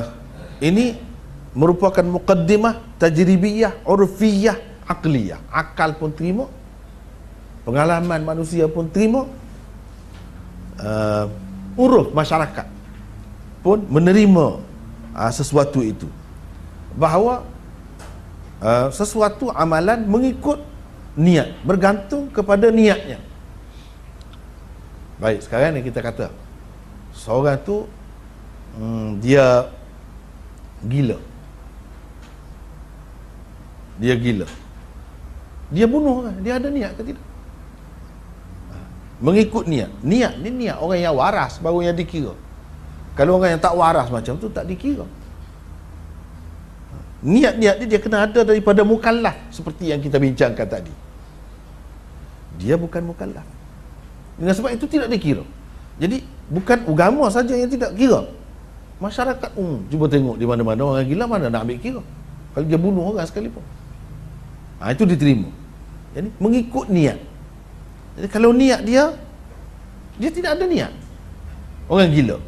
[0.59, 0.99] ini
[1.55, 5.39] merupakan mukaddimah tajribiyah, urfiyah, aqliyah.
[5.55, 6.51] Akal pun terima.
[7.63, 9.23] Pengalaman manusia pun terima.
[10.79, 11.31] Uh,
[11.79, 12.67] uruf masyarakat
[13.63, 14.63] pun menerima
[15.15, 16.07] uh, sesuatu itu
[16.99, 17.47] bahawa
[18.59, 20.59] uh, sesuatu amalan mengikut
[21.15, 23.23] niat bergantung kepada niatnya.
[25.19, 26.27] Baik sekarang ni kita kata
[27.15, 27.87] seorang tu
[28.75, 29.71] hmm, dia
[30.83, 31.17] gila.
[33.99, 34.47] Dia gila.
[35.71, 36.35] Dia bunuh kan?
[36.43, 37.25] Dia ada niat ke tidak?
[39.19, 39.91] Mengikut niat.
[39.99, 42.31] Niat ni niat orang yang waras baru yang dikira.
[43.19, 45.03] Kalau orang yang tak waras macam tu tak dikira
[47.19, 50.93] niat-niat dia, dia kena ada daripada mukallaf seperti yang kita bincangkan tadi.
[52.59, 53.47] Dia bukan mukallaf
[54.39, 55.43] dengan sebab itu tidak dikira.
[55.99, 58.23] Jadi bukan agama saja yang tidak kira.
[59.03, 62.01] Masyarakat umum cuba tengok di mana-mana orang gila mana nak ambil kira.
[62.55, 63.63] Kalau dia bunuh orang sekalipun.
[64.79, 65.51] Ha, itu diterima.
[66.15, 67.19] Jadi mengikut niat.
[68.15, 69.11] Jadi kalau niat dia
[70.15, 70.91] dia tidak ada niat.
[71.91, 72.39] Orang gila.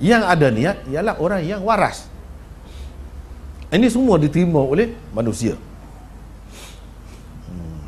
[0.00, 2.09] Yang ada niat ialah orang yang waras
[3.70, 5.54] ini semua diterima oleh manusia
[7.46, 7.82] hmm.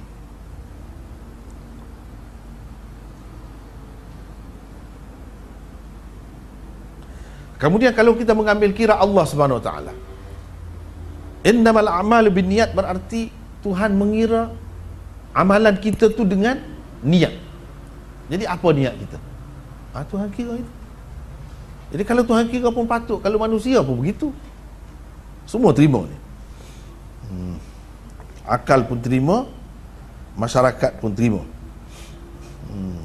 [7.63, 9.95] Kemudian kalau kita mengambil kira Allah Subhanahu Wa Taala.
[11.47, 13.31] Innamal a'malu binniyat berarti
[13.63, 14.51] Tuhan mengira
[15.31, 16.59] amalan kita tu dengan
[17.07, 17.35] niat.
[18.27, 19.19] Jadi apa niat kita?
[19.95, 20.73] Ah Tuhan kira itu.
[21.95, 24.35] Jadi kalau Tuhan kira pun patut, kalau manusia pun begitu.
[25.47, 26.19] Semua terima ni.
[27.33, 27.57] Hmm.
[28.47, 29.47] Akal pun terima,
[30.35, 31.43] masyarakat pun terima.
[32.73, 33.05] Hmm.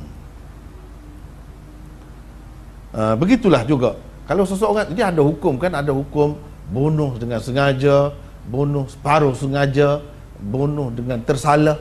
[2.97, 3.99] Uh, begitulah juga.
[4.27, 6.35] Kalau seseorang dia ada hukum kan, ada hukum
[6.67, 8.11] bunuh dengan sengaja,
[8.47, 10.03] bunuh separuh sengaja,
[10.39, 11.79] bunuh dengan tersalah.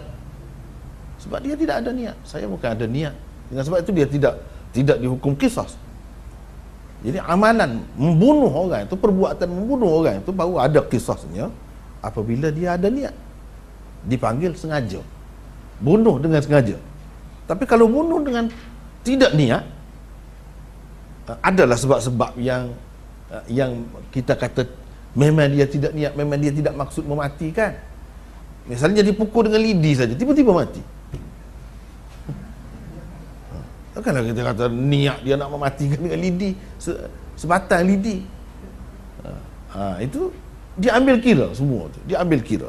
[1.22, 2.16] Sebab dia tidak ada niat.
[2.22, 3.14] Saya bukan ada niat.
[3.50, 4.34] Dengan sebab itu dia tidak
[4.70, 5.66] tidak dihukum kisah.
[7.04, 11.52] Jadi amalan membunuh orang itu perbuatan membunuh orang itu baru ada kisahnya
[12.00, 13.12] apabila dia ada niat
[14.06, 15.02] dipanggil sengaja.
[15.76, 16.80] Bunuh dengan sengaja.
[17.44, 18.48] Tapi kalau bunuh dengan
[19.04, 19.62] tidak niat
[21.28, 22.72] eh, adalah sebab-sebab yang
[23.28, 24.64] eh, yang kita kata
[25.12, 27.76] memang dia tidak niat, memang dia tidak maksud mematikan.
[28.66, 30.82] Misalnya dipukul dengan lidi saja, tiba-tiba mati.
[33.96, 36.92] Takkanlah kita kata niat dia nak mematikan dengan lidi se,
[37.32, 38.28] sebatang lidi.
[39.24, 39.30] Ha,
[39.72, 40.28] ha, itu
[40.76, 41.96] dia ambil kira semua tu.
[42.04, 42.68] Dia ambil kira.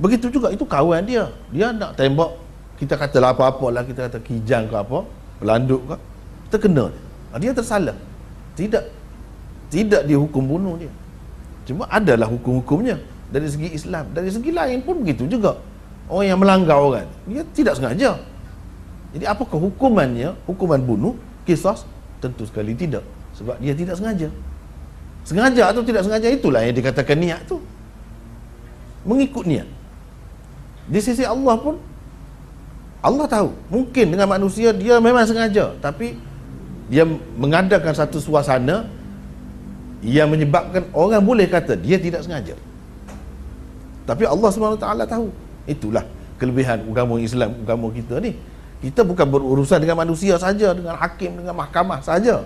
[0.00, 1.28] Begitu juga itu kawan dia.
[1.52, 2.32] Dia nak tembak
[2.80, 5.04] kita katalah apa-apa lah kita kata kijang ke apa,
[5.36, 5.96] pelanduk ke.
[6.48, 7.02] Kita kena dia.
[7.04, 7.96] Ha, dia tersalah.
[8.56, 8.84] Tidak
[9.68, 10.92] tidak dihukum bunuh dia.
[11.68, 12.96] Cuma adalah hukum-hukumnya
[13.28, 14.08] dari segi Islam.
[14.16, 15.60] Dari segi lain pun begitu juga.
[16.08, 18.16] Orang yang melanggar orang, dia tidak sengaja.
[19.12, 20.32] Jadi apakah hukumannya?
[20.48, 21.76] Hukuman bunuh, kisah?
[22.18, 23.04] Tentu sekali tidak.
[23.36, 24.28] Sebab dia tidak sengaja.
[25.22, 27.60] Sengaja atau tidak sengaja itulah yang dikatakan niat tu.
[29.04, 29.68] Mengikut niat.
[30.88, 31.78] Di sisi Allah pun
[33.02, 33.50] Allah tahu.
[33.68, 35.74] Mungkin dengan manusia dia memang sengaja.
[35.78, 36.16] Tapi
[36.90, 38.88] dia mengadakan satu suasana
[40.02, 42.58] yang menyebabkan orang boleh kata dia tidak sengaja.
[44.02, 45.30] Tapi Allah SWT tahu.
[45.62, 46.02] Itulah
[46.42, 48.34] kelebihan agama Islam, agama kita ni
[48.82, 52.42] kita bukan berurusan dengan manusia saja dengan hakim dengan mahkamah saja.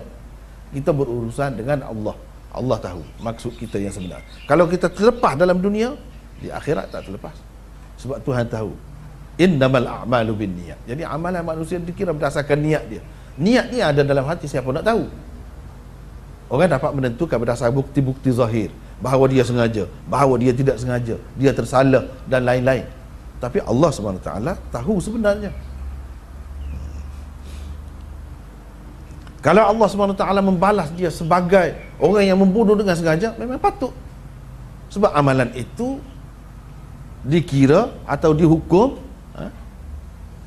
[0.69, 2.13] Kita berurusan dengan Allah.
[2.53, 4.21] Allah tahu maksud kita yang sebenar.
[4.45, 5.97] Kalau kita terlepas dalam dunia
[6.37, 7.33] di akhirat tak terlepas.
[7.97, 8.69] Sebab Tuhan tahu.
[9.37, 13.01] Innamal a'malu bin niat jadi amalan manusia dikira berdasarkan niat dia.
[13.37, 15.05] Niat ni ada dalam hati siapa nak tahu?
[16.49, 18.69] Orang dapat menentukan berdasarkan bukti-bukti zahir.
[18.97, 22.85] Bahawa dia sengaja bahawa dia tidak sengaja dia tersalah dan lain-lain.
[23.37, 24.29] Tapi Allah SWT
[24.73, 25.53] tahu sebenarnya
[29.47, 31.71] Kalau Allah SWT membalas dia sebagai
[32.03, 33.95] orang yang membunuh dengan sengaja, memang patut.
[34.91, 36.03] Sebab amalan itu
[37.23, 38.99] dikira atau dihukum
[39.39, 39.47] ha?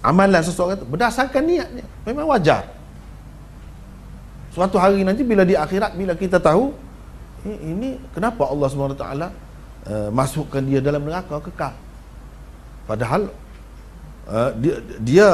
[0.05, 1.89] amalan seseorang itu berdasarkan niatnya.
[2.05, 2.69] Memang wajar.
[4.53, 6.69] Suatu hari nanti bila di akhirat, bila kita tahu,
[7.49, 9.29] ini kenapa Allah SWT uh,
[10.13, 11.73] masukkan dia dalam neraka kekal.
[12.85, 13.33] Padahal
[14.29, 15.29] uh, dia, dia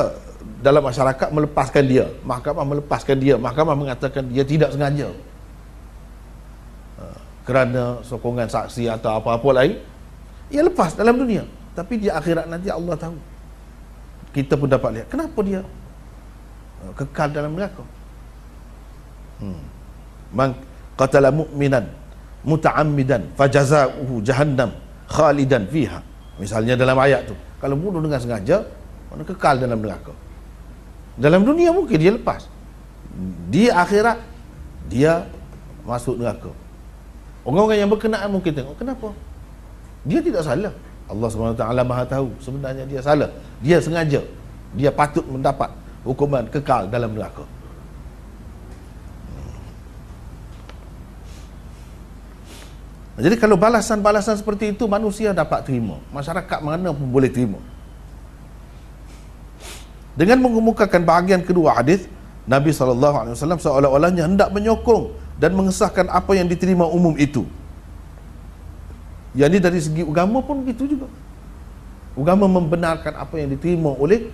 [0.61, 2.07] dalam masyarakat melepaskan dia.
[2.27, 3.35] Mahkamah melepaskan dia.
[3.39, 5.13] Mahkamah mengatakan dia tidak sengaja.
[6.99, 7.05] Ha,
[7.47, 9.79] kerana sokongan saksi atau apa-apa lain
[10.51, 11.45] ia lepas dalam dunia.
[11.77, 13.17] Tapi di akhirat nanti Allah tahu.
[14.33, 15.07] Kita pun dapat lihat.
[15.13, 15.61] Kenapa dia?
[16.83, 17.85] Ha, kekal dalam neraka.
[19.37, 19.61] Hmm.
[20.33, 20.57] man
[20.97, 21.85] qatala mu'minan
[22.41, 24.73] muta'ammidan fajaza'uhu jahannam
[25.13, 26.01] khalidan fiha.
[26.41, 27.37] Misalnya dalam ayat tu.
[27.61, 28.65] Kalau bunuh dengan sengaja
[29.13, 30.13] mana kekal dalam neraka
[31.17, 32.45] dalam dunia mungkin dia lepas.
[33.49, 34.21] Di akhirat
[34.93, 35.25] dia
[35.89, 36.53] masuk neraka.
[37.47, 39.17] Orang-orang yang berkenaan mungkin tengok kenapa?
[40.05, 40.75] Dia tidak salah.
[41.07, 43.31] Allah SWT Maha tahu sebenarnya dia salah.
[43.63, 44.21] Dia sengaja.
[44.77, 45.71] Dia patut mendapat
[46.05, 47.47] hukuman kekal dalam neraka.
[49.31, 49.57] Hmm.
[53.25, 57.63] Jadi kalau balasan-balasan seperti itu manusia dapat terima, masyarakat mana pun boleh terima.
[60.17, 62.09] Dengan mengemukakan bahagian kedua hadis,
[62.49, 67.45] Nabi SAW seolah-olahnya hendak menyokong dan mengesahkan apa yang diterima umum itu.
[69.37, 71.13] Yang ini dari segi agama pun begitu juga.
[72.17, 74.33] Agama membenarkan apa yang diterima oleh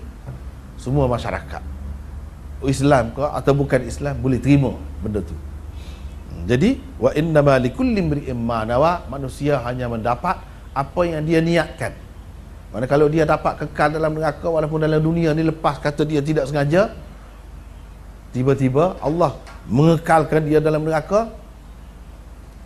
[0.78, 1.62] semua masyarakat.
[2.62, 5.34] Islam ke atau bukan Islam boleh terima benda tu.
[6.46, 10.38] Jadi wa innama likulli imri'in ma nawa manusia hanya mendapat
[10.70, 11.90] apa yang dia niatkan.
[12.72, 16.48] Mana kalau dia dapat kekal dalam neraka walaupun dalam dunia ni lepas kata dia tidak
[16.48, 16.96] sengaja
[18.32, 19.36] tiba-tiba Allah
[19.68, 21.28] mengekalkan dia dalam neraka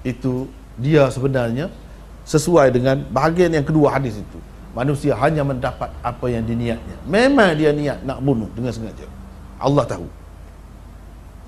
[0.07, 0.47] itu
[0.79, 1.67] dia sebenarnya
[2.23, 4.39] sesuai dengan bahagian yang kedua hadis itu.
[4.77, 6.97] Manusia hanya mendapat apa yang diniatnya.
[7.09, 9.09] Memang dia niat nak bunuh dengan sengaja.
[9.59, 10.07] Allah tahu.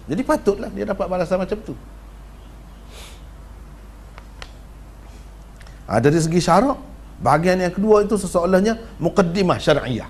[0.08, 1.76] Jadi patutlah dia dapat balasan macam tu.
[5.88, 6.76] Ha, dari segi syarak
[7.18, 10.06] Bahagian yang kedua itu seseolahnya mukaddimah syariah.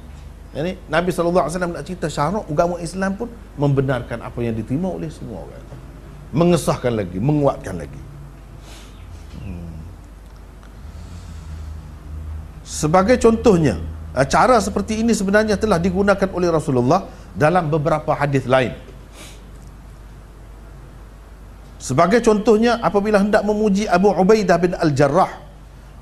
[0.53, 5.44] Jadi Nabi SAW nak cerita syarak agama Islam pun membenarkan apa yang diterima oleh semua
[5.44, 5.64] orang.
[6.33, 8.01] Mengesahkan lagi, menguatkan lagi.
[9.40, 9.77] Hmm.
[12.64, 13.81] Sebagai contohnya,
[14.12, 18.77] eh, cara seperti ini sebenarnya telah digunakan oleh Rasulullah dalam beberapa hadis lain.
[21.81, 25.47] Sebagai contohnya apabila hendak memuji Abu Ubaidah bin Al-Jarrah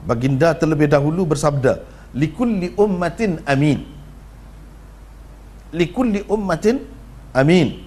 [0.06, 1.82] baginda terlebih dahulu bersabda
[2.14, 3.82] likulli ummatin amin.
[5.74, 6.80] Likulli ummatin
[7.34, 7.82] amin.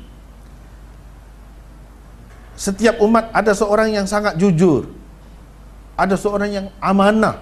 [2.60, 4.92] Setiap umat ada seorang yang sangat jujur.
[5.96, 7.40] Ada seorang yang amanah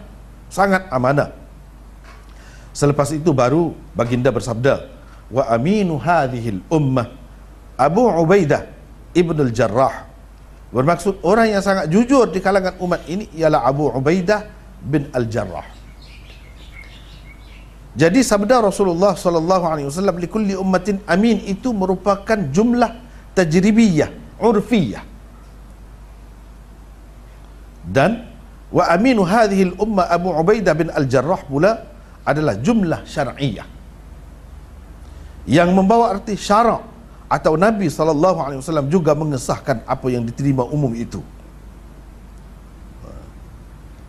[0.47, 1.33] sangat amanah.
[2.71, 4.85] Selepas itu baru baginda bersabda
[5.33, 7.09] wa aminu hadhil ummah
[7.75, 8.69] Abu Ubaidah
[9.11, 10.07] Ibn al-Jarrah
[10.71, 14.56] bermaksud orang yang sangat jujur di kalangan umat ini ialah Abu Ubaidah
[14.87, 15.67] bin Al-Jarrah.
[17.97, 22.93] Jadi sabda Rasulullah sallallahu alaihi wasallam li kulli ummatin amin itu merupakan jumlah
[23.33, 25.01] tajribiyah, urfiyah.
[27.87, 28.27] Dan
[28.69, 31.89] wa aminu hadhihi al-umma Abu Ubaidah bin Al-Jarrah pula
[32.21, 33.65] adalah jumlah syar'iyah.
[35.47, 36.83] Yang membawa arti syarak
[37.31, 41.23] atau Nabi sallallahu alaihi wasallam juga mengesahkan apa yang diterima umum itu.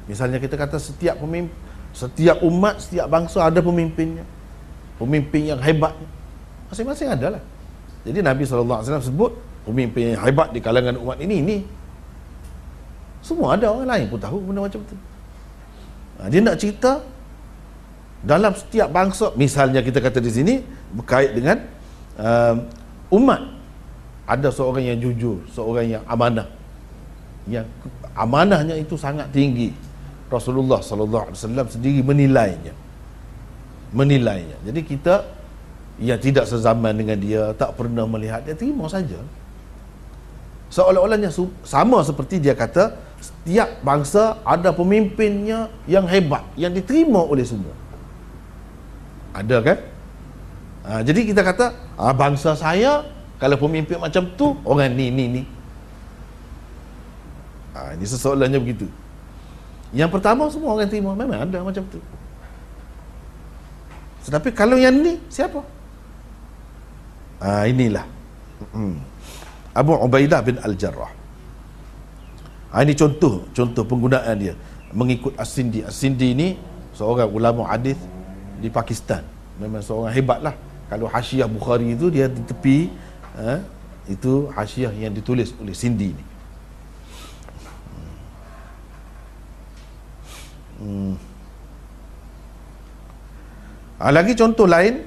[0.09, 1.53] Misalnya kita kata setiap pemimpin,
[1.93, 4.25] setiap umat, setiap bangsa ada pemimpinnya.
[4.97, 5.93] Pemimpin yang hebat.
[6.73, 7.43] Masing-masing ada lah.
[8.09, 9.37] Jadi Nabi SAW sebut
[9.69, 11.57] pemimpin yang hebat di kalangan umat ini, ini.
[13.21, 14.97] Semua ada orang lain pun tahu benda macam tu.
[16.19, 17.05] Ha, dia nak cerita
[18.25, 20.55] dalam setiap bangsa, misalnya kita kata di sini,
[20.97, 21.61] berkait dengan
[22.17, 22.57] uh,
[23.13, 23.45] umat.
[24.25, 26.49] Ada seorang yang jujur, seorang yang amanah.
[27.45, 27.69] Yang
[28.17, 29.88] amanahnya itu sangat tinggi
[30.29, 32.75] Rasulullah sallallahu alaihi wasallam sendiri menilainya.
[33.93, 34.57] Menilainya.
[34.69, 35.25] Jadi kita
[35.99, 39.19] yang tidak sezaman dengan dia, tak pernah melihat dia terima saja.
[40.69, 41.33] Seolah-olahnya
[41.65, 47.73] sama seperti dia kata setiap bangsa ada pemimpinnya yang hebat yang diterima oleh semua.
[49.33, 49.79] Ada kan?
[50.87, 51.67] Ha, jadi kita kata
[51.99, 53.09] ha, bangsa saya
[53.41, 55.43] kalau pemimpin macam tu orang ni ni ni.
[57.73, 58.87] Ha, ini sesoalnya begitu.
[59.93, 61.17] Yang pertama semua orang terima.
[61.17, 62.01] Memang ada macam tu.
[64.29, 65.65] Tetapi kalau yang ni Siapa?
[67.41, 68.05] Ah inilah.
[69.73, 71.09] Abu Ubaidah bin Al-Jarrah.
[72.69, 74.53] Ah, Ini contoh Contoh penggunaan dia.
[74.93, 76.49] Mengikut As-Sindi As-Sindi ni
[76.93, 77.97] Seorang ulama hadis
[78.61, 79.25] Di Pakistan.
[79.57, 80.53] Memang seorang hebat lah
[80.93, 82.93] Kalau Hasyiah Bukhari itu Dia di tepi
[83.41, 83.61] eh,
[84.13, 86.28] Itu Hasyiah yang ditulis oleh Sindi ni
[90.79, 91.15] Hmm.
[93.99, 95.05] Ha, lagi contoh lain.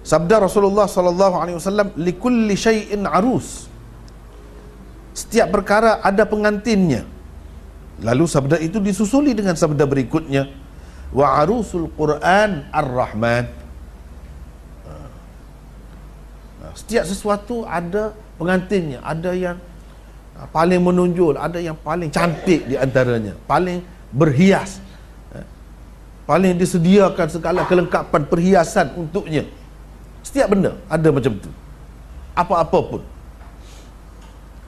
[0.00, 3.68] Sabda Rasulullah sallallahu alaihi wasallam likulli syai'in arus.
[5.12, 7.04] Setiap perkara ada pengantinnya.
[8.00, 10.48] Lalu sabda itu disusuli dengan sabda berikutnya
[11.12, 13.44] wa arusul quran ar-rahman.
[14.88, 14.92] Ha.
[16.64, 19.04] Ha, setiap sesuatu ada pengantinnya.
[19.04, 19.58] Ada yang
[20.48, 23.36] paling menonjol ada yang paling cantik di antaranya.
[23.44, 24.82] Paling berhias.
[25.34, 25.46] Eh,
[26.26, 29.46] paling disediakan segala kelengkapan perhiasan untuknya.
[30.20, 31.50] Setiap benda ada macam tu.
[32.36, 33.02] Apa-apa pun.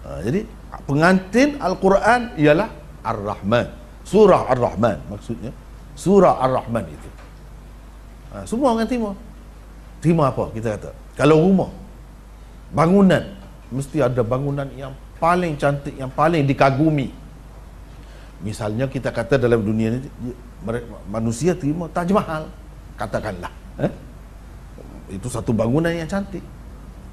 [0.02, 0.40] Ha, jadi
[0.88, 2.68] pengantin Al-Quran ialah
[3.06, 3.66] Ar-Rahman.
[4.02, 5.54] Surah Ar-Rahman maksudnya.
[5.94, 7.08] Surah Ar-Rahman itu.
[8.32, 9.12] Ha, semua orang terima.
[10.02, 10.50] Terima apa?
[10.50, 11.70] Kita kata kalau rumah
[12.72, 13.22] bangunan
[13.68, 17.12] mesti ada bangunan yang paling cantik yang paling dikagumi
[18.42, 20.10] Misalnya kita kata dalam dunia ini
[21.06, 22.50] manusia terima Taj Mahal,
[22.98, 23.54] katakanlah.
[23.78, 23.92] Eh?
[25.14, 26.42] Itu satu bangunan yang cantik.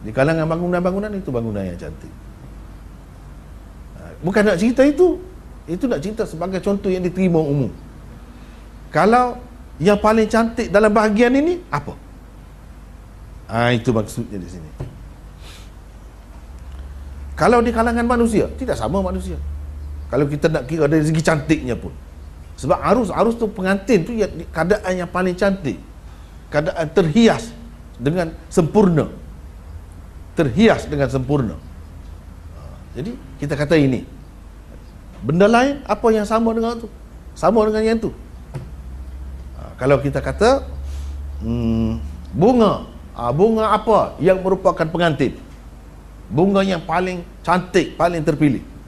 [0.01, 2.09] Di kalangan bangunan-bangunan itu bangunan yang cantik.
[3.99, 5.21] Ha, bukan nak cerita itu.
[5.69, 7.69] Itu nak cerita sebagai contoh yang diterima umum.
[8.89, 9.37] Kalau
[9.77, 11.93] yang paling cantik dalam bahagian ini apa?
[13.53, 14.69] Ha, itu maksudnya di sini.
[17.37, 19.37] Kalau di kalangan manusia, tidak sama manusia.
[20.09, 21.93] Kalau kita nak kira dari segi cantiknya pun.
[22.57, 24.11] Sebab arus, arus tu pengantin tu
[24.49, 25.77] keadaan yang paling cantik.
[26.49, 27.53] Keadaan terhias
[28.01, 29.05] dengan sempurna.
[30.33, 31.55] Terhias dengan sempurna.
[32.57, 32.61] Ha,
[32.97, 34.01] jadi kita kata ini.
[35.21, 36.89] Benda lain apa yang sama dengan tu?
[37.37, 38.11] Sama dengan yang tu.
[39.61, 40.65] Ha, kalau kita kata
[41.45, 42.01] hmm,
[42.33, 45.37] bunga, ha, bunga apa yang merupakan pengantin?
[46.33, 48.78] Bunga yang paling cantik, paling terpilih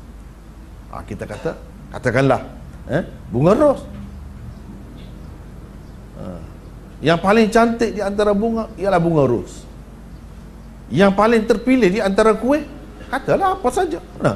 [0.92, 1.56] ha, kita kata
[1.96, 2.42] katakanlah
[2.92, 3.82] eh, bunga ros.
[6.20, 6.24] Ha,
[7.02, 9.64] yang paling cantik di antara bunga ialah bunga ros.
[10.92, 12.68] Yang paling terpilih di antara kuih
[13.08, 14.04] katalah apa saja.
[14.20, 14.36] Nah,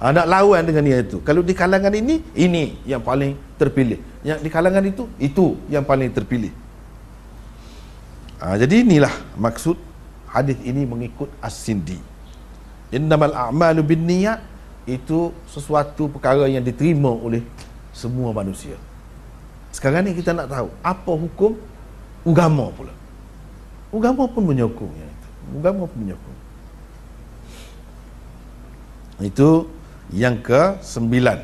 [0.00, 1.20] ha, nak lawan dengan dia itu.
[1.20, 4.00] Kalau di kalangan ini ini yang paling terpilih.
[4.24, 6.50] Yang di kalangan itu itu yang paling terpilih.
[8.40, 9.76] Ha, jadi inilah maksud
[10.32, 12.00] hadis ini mengikut as-sindi.
[12.90, 14.53] Innamal a'malu bin niyat
[14.84, 17.40] itu sesuatu perkara yang diterima oleh
[17.94, 18.76] semua manusia.
[19.72, 21.52] Sekarang ni kita nak tahu apa hukum
[22.24, 22.94] agama pula.
[23.94, 25.28] Agama pun menyokong yang itu.
[25.58, 26.38] Agama pun menyokong.
[29.24, 29.50] Itu
[30.12, 31.38] yang ke sembilan.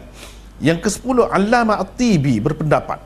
[0.61, 3.01] Yang ke sepuluh Allama At-Tibi berpendapat.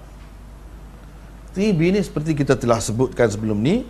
[1.55, 3.87] Tibi ni seperti kita telah sebutkan sebelum ni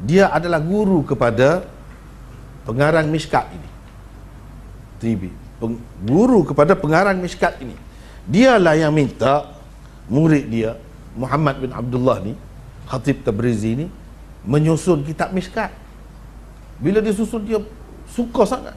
[0.00, 1.68] dia adalah guru kepada
[2.64, 3.67] pengarang Mishkat ini.
[4.98, 5.48] TB
[6.06, 7.74] guru kepada pengarang miskat ini.
[8.28, 9.56] Dialah yang minta
[10.06, 10.76] murid dia
[11.18, 12.36] Muhammad bin Abdullah ni
[12.86, 13.86] Khatib Tabrizi ni
[14.46, 15.74] menyusun kitab miskat
[16.78, 17.58] bila dia susun dia
[18.06, 18.76] suka sangat.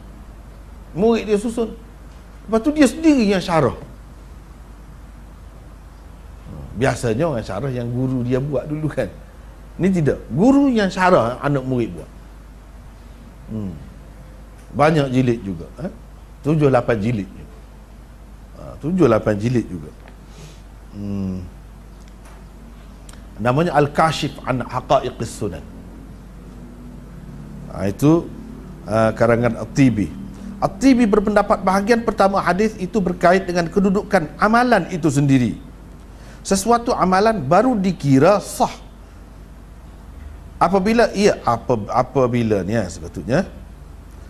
[0.97, 1.78] Murid dia susun.
[2.49, 3.78] Lepas tu dia sendiri yang syarah.
[6.76, 9.07] Biasanya orang syarah yang guru dia buat dulu kan.
[9.78, 10.17] Ni tidak.
[10.34, 12.09] Guru yang syarah anak murid buat.
[13.51, 13.76] Hmm.
[14.72, 15.91] banyak jilid juga eh?
[16.41, 17.29] Tujuh lapan jilid.
[18.57, 19.91] Ha, tujuh lapan jilid juga.
[20.91, 21.39] Hmm.
[23.39, 25.63] namanya Al-Kashif an Haqa'iqis Sunan.
[27.71, 28.27] Ha, itu
[28.85, 30.11] uh, karangan At-Tibi.
[30.61, 35.57] At-Tibi berpendapat bahagian pertama hadis itu berkait dengan kedudukan amalan itu sendiri.
[36.45, 38.73] Sesuatu amalan baru dikira sah.
[40.61, 43.49] Apabila ia apa apabila ni ya sebetulnya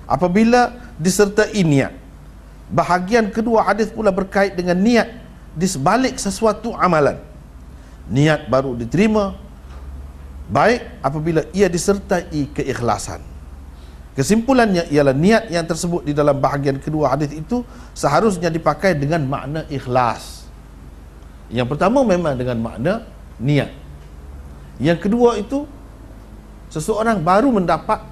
[0.08, 1.92] apabila disertai niat
[2.72, 5.12] bahagian kedua hadis pula berkait dengan niat
[5.52, 7.20] di sebalik sesuatu amalan.
[8.08, 9.36] Niat baru diterima
[10.48, 13.20] baik apabila ia disertai keikhlasan.
[14.12, 17.64] Kesimpulannya ialah niat yang tersebut di dalam bahagian kedua hadis itu
[17.96, 20.48] seharusnya dipakai dengan makna ikhlas.
[21.52, 22.94] Yang pertama memang dengan makna
[23.40, 23.72] niat.
[24.80, 25.64] Yang kedua itu
[26.72, 28.04] seseorang baru mendapat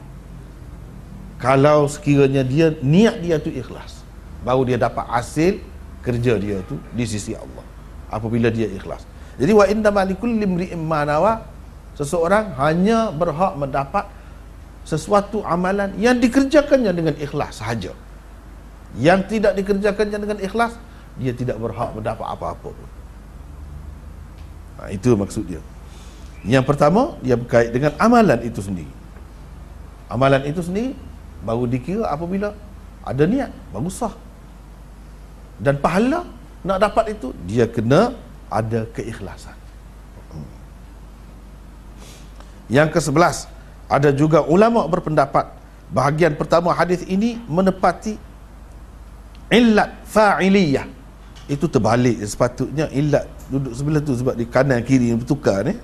[1.39, 3.98] kalau sekiranya dia niat dia itu ikhlas
[4.43, 5.59] baru dia dapat hasil
[5.99, 7.65] kerja dia tu di sisi Allah.
[8.09, 9.05] Apabila dia ikhlas.
[9.39, 11.45] Jadi wa inna malikul limri'im manawa
[11.95, 14.07] seseorang hanya berhak mendapat
[14.87, 17.93] sesuatu amalan yang dikerjakannya dengan ikhlas sahaja.
[18.97, 20.75] Yang tidak dikerjakannya dengan ikhlas
[21.19, 22.89] dia tidak berhak mendapat apa-apa pun.
[24.79, 25.61] Ha, itu maksud dia.
[26.47, 28.91] Yang pertama dia berkait dengan amalan itu sendiri.
[30.07, 30.95] Amalan itu sendiri
[31.43, 32.55] baru dikira apabila
[33.03, 34.11] ada niat bagus sah
[35.59, 36.23] dan pahala
[36.63, 38.15] nak dapat itu dia kena
[38.47, 39.55] ada keikhlasan.
[42.71, 43.45] Yang ke sebelas
[43.91, 45.51] ada juga ulama berpendapat
[45.91, 48.15] bahagian pertama hadis ini menepati
[49.51, 50.87] illat fa'iliyah.
[51.49, 55.75] Itu terbalik sepatutnya illat duduk sebelah tu sebab di kanan kiri bertukar ni.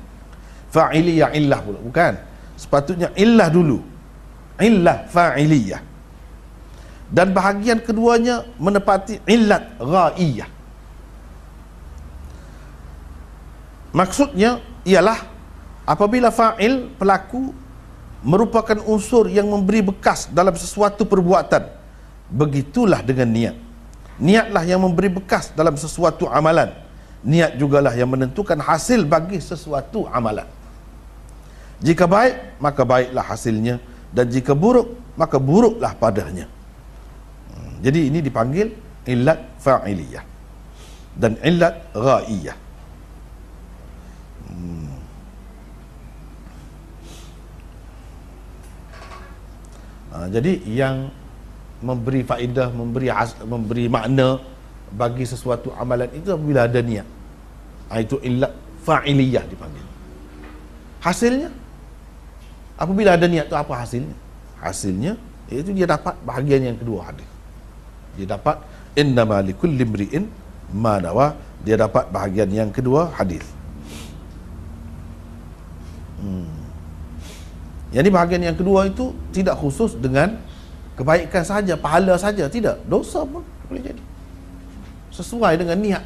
[0.70, 1.80] Fa'iliyah illah pula.
[1.82, 2.14] Bukan.
[2.56, 3.82] Sepatutnya illah dulu.
[4.62, 5.95] Illah fa'iliyah
[7.10, 10.50] dan bahagian keduanya menepati illat ghaiyah.
[13.96, 15.24] Maksudnya ialah
[15.88, 17.56] apabila fa'il pelaku
[18.26, 21.64] merupakan unsur yang memberi bekas dalam sesuatu perbuatan
[22.28, 23.56] begitulah dengan niat.
[24.16, 26.74] Niatlah yang memberi bekas dalam sesuatu amalan.
[27.26, 30.48] Niat jugalah yang menentukan hasil bagi sesuatu amalan.
[31.80, 33.78] Jika baik maka baiklah hasilnya
[34.10, 36.48] dan jika buruk maka buruklah padanya
[37.86, 38.74] jadi ini dipanggil
[39.06, 40.26] illat fa'iliyah
[41.22, 42.58] dan illat ghaiyah.
[44.50, 44.98] Hmm.
[50.10, 51.14] ha, jadi yang
[51.86, 54.42] memberi faedah memberi as, memberi makna
[54.90, 57.06] bagi sesuatu amalan itu apabila ada niat.
[57.94, 58.50] Ha, itu illat
[58.82, 59.86] fa'iliyah dipanggil.
[61.06, 61.54] Hasilnya?
[62.82, 64.18] Apabila ada niat tu apa hasilnya?
[64.58, 65.22] Hasilnya
[65.54, 67.35] iaitu dia dapat bahagian yang kedua hadis
[68.18, 68.60] dia dapat
[68.96, 70.26] innama likulli imri'in
[70.74, 73.44] ma nawa dia dapat bahagian yang kedua hadis
[76.20, 76.66] hmm.
[77.96, 80.36] Yang bahagian yang kedua itu tidak khusus dengan
[81.00, 82.84] kebaikan saja, pahala saja, tidak.
[82.92, 83.40] Dosa pun
[83.72, 84.04] boleh jadi.
[85.16, 86.04] Sesuai dengan niat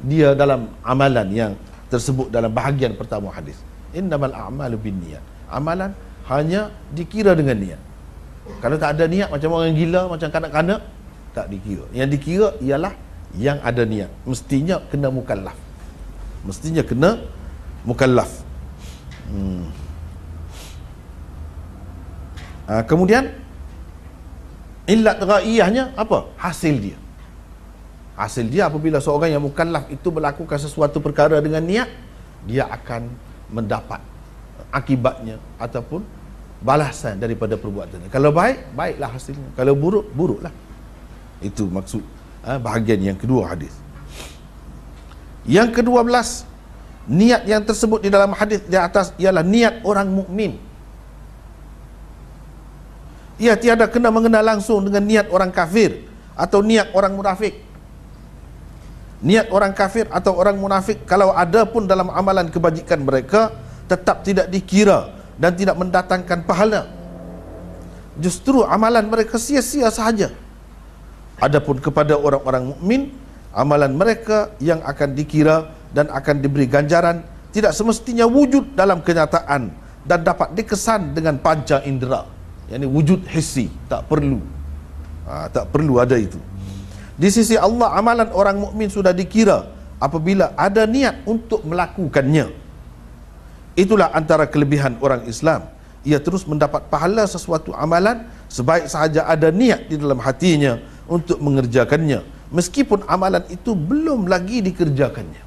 [0.00, 1.52] dia dalam amalan yang
[1.92, 3.60] tersebut dalam bahagian pertama hadis.
[3.92, 5.20] Innamal a'malu bin niat.
[5.52, 5.92] Amalan
[6.24, 7.80] hanya dikira dengan niat.
[8.64, 10.80] Kalau tak ada niat macam orang gila, macam kanak-kanak,
[11.36, 11.84] tak dikira.
[11.92, 12.96] Yang dikira ialah
[13.36, 14.08] yang ada niat.
[14.24, 15.52] Mestinya kena mukallaf.
[16.48, 17.20] Mestinya kena
[17.84, 18.32] mukallaf.
[19.28, 19.68] Hmm.
[22.66, 23.28] Ha, kemudian
[24.88, 26.24] illat ghaiyahnya apa?
[26.40, 26.98] Hasil dia.
[28.16, 31.92] Hasil dia apabila seorang yang mukallaf itu melakukan sesuatu perkara dengan niat,
[32.48, 33.12] dia akan
[33.52, 34.00] mendapat
[34.72, 36.00] akibatnya ataupun
[36.64, 38.08] balasan daripada perbuatannya.
[38.08, 39.52] Kalau baik, baiklah hasilnya.
[39.52, 40.50] Kalau buruk, buruklah.
[41.40, 42.02] Itu maksud
[42.44, 43.72] ha, bahagian yang kedua hadis.
[45.46, 46.42] Yang kedua belas,
[47.06, 50.58] niat yang tersebut di dalam hadis di atas ialah niat orang mukmin.
[53.36, 57.62] Ia tiada kena mengenal langsung dengan niat orang kafir atau niat orang munafik.
[59.20, 63.52] Niat orang kafir atau orang munafik kalau ada pun dalam amalan kebajikan mereka
[63.88, 66.88] tetap tidak dikira dan tidak mendatangkan pahala
[68.16, 70.32] justru amalan mereka sia-sia sahaja
[71.40, 73.12] adapun kepada orang-orang mukmin
[73.52, 77.24] amalan mereka yang akan dikira dan akan diberi ganjaran
[77.56, 79.72] tidak semestinya wujud dalam kenyataan
[80.04, 82.28] dan dapat dikesan dengan panca indera.
[82.68, 84.44] Yakni wujud hissi tak perlu.
[85.24, 86.38] Ha, tak perlu ada itu.
[87.16, 92.52] Di sisi Allah amalan orang mukmin sudah dikira apabila ada niat untuk melakukannya.
[93.72, 95.72] Itulah antara kelebihan orang Islam.
[96.06, 102.22] Ia terus mendapat pahala sesuatu amalan sebaik sahaja ada niat di dalam hatinya untuk mengerjakannya.
[102.50, 105.42] Meskipun amalan itu belum lagi dikerjakannya.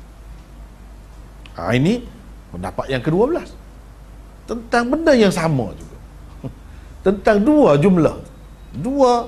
[1.55, 2.03] Ha, ini
[2.51, 3.47] pendapat yang ke-12.
[4.47, 5.97] Tentang benda yang sama juga.
[7.05, 8.18] Tentang dua jumlah.
[8.76, 9.28] Dua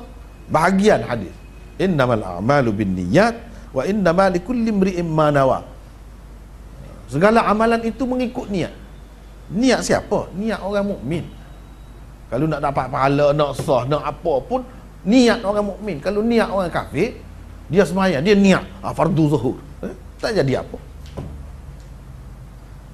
[0.51, 1.31] bahagian hadis.
[1.79, 3.35] Innamal a'malu bin niyat
[3.71, 5.63] wa innamal likulli imri'in ma nawa.
[7.11, 8.71] Segala amalan itu mengikut niat.
[9.51, 10.31] Niat siapa?
[10.31, 11.27] Niat orang mukmin.
[12.31, 14.63] Kalau nak dapat pahala, nak sah, nak apa pun
[15.05, 15.97] niat orang mukmin.
[15.99, 17.17] Kalau niat orang kafir,
[17.71, 19.57] dia semaya, dia niat ah, fardu zuhur.
[19.81, 19.95] Eh?
[20.21, 20.77] Tak jadi apa.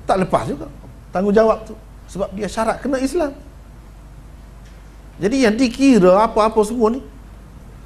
[0.08, 0.68] Tak lepas juga
[1.12, 1.76] tanggungjawab tu
[2.08, 3.36] sebab dia syarat kena Islam.
[5.18, 7.02] Jadi yang dikira apa-apa semua ni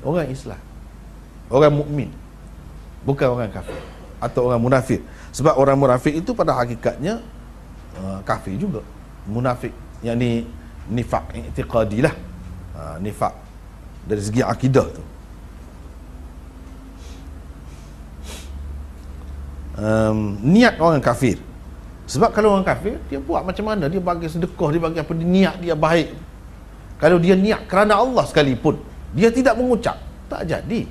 [0.05, 0.59] orang Islam.
[1.49, 2.09] Orang mukmin.
[3.01, 3.79] Bukan orang kafir
[4.21, 5.01] atau orang munafik.
[5.33, 7.23] Sebab orang munafik itu pada hakikatnya
[7.97, 8.85] uh, kafir juga
[9.25, 9.73] munafik
[10.05, 10.45] yang ni
[10.91, 12.13] nifak i'tiqadi lah
[12.75, 13.31] uh, nifak
[14.05, 15.03] dari segi akidah tu.
[19.81, 21.41] Um, niat orang kafir.
[22.05, 23.87] Sebab kalau orang kafir dia buat macam mana?
[23.87, 25.11] Dia bagi sedekah dia bagi apa?
[25.15, 26.09] Dia niat dia baik.
[26.99, 28.77] Kalau dia niat kerana Allah sekalipun
[29.15, 29.97] dia tidak mengucap
[30.27, 30.85] tak jadi.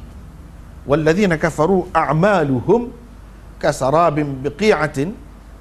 [0.88, 2.88] Walladzina kafaru a'maluhum
[3.60, 5.12] kasarabin biqi'atin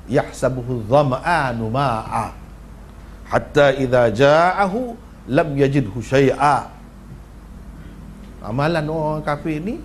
[0.07, 2.33] yahsabuhu dhama'anu ma'a.
[3.29, 4.95] Hatta idza ja'ahu
[5.29, 6.78] lam yajidhu syai'a
[8.43, 9.79] amalan orang kafir ni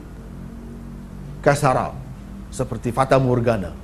[1.42, 1.92] kasara
[2.54, 3.74] seperti fata morgana.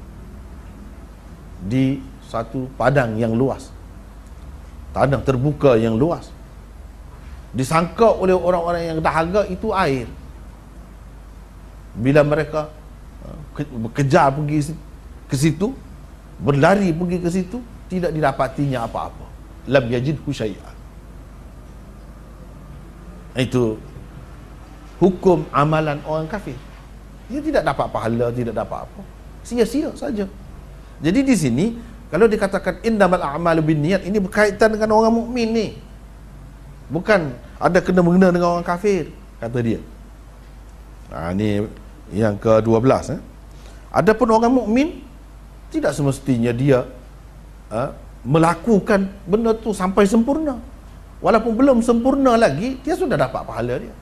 [1.60, 3.68] Di satu padang yang luas.
[4.94, 6.30] Tanah terbuka yang luas.
[7.50, 10.06] Disangka oleh orang-orang yang dahaga itu air.
[11.98, 12.70] Bila mereka
[13.26, 14.70] uh, kejar pergi
[15.26, 15.74] ke situ
[16.38, 17.58] berlari pergi ke situ
[17.90, 19.26] tidak didapatinya apa-apa.
[19.66, 20.74] Lam yajidhu syai'an.
[23.34, 23.82] Itu
[25.00, 26.54] hukum amalan orang kafir.
[27.32, 29.02] Dia tidak dapat pahala tidak dapat apa.
[29.40, 30.28] Sia-sia saja.
[31.00, 31.66] Jadi di sini
[32.12, 35.66] kalau dikatakan innamal a'malu binniyat ini berkaitan dengan orang mukmin ni.
[36.92, 39.08] Bukan ada kena mengena dengan orang kafir
[39.40, 39.80] kata dia.
[41.10, 41.64] Ha, ini
[42.14, 43.20] yang ke-12 eh.
[43.90, 45.02] adapun orang mukmin
[45.70, 46.86] tidak semestinya dia
[47.70, 47.90] uh,
[48.26, 50.58] melakukan benda tu sampai sempurna.
[51.22, 53.94] Walaupun belum sempurna lagi dia sudah dapat pahala dia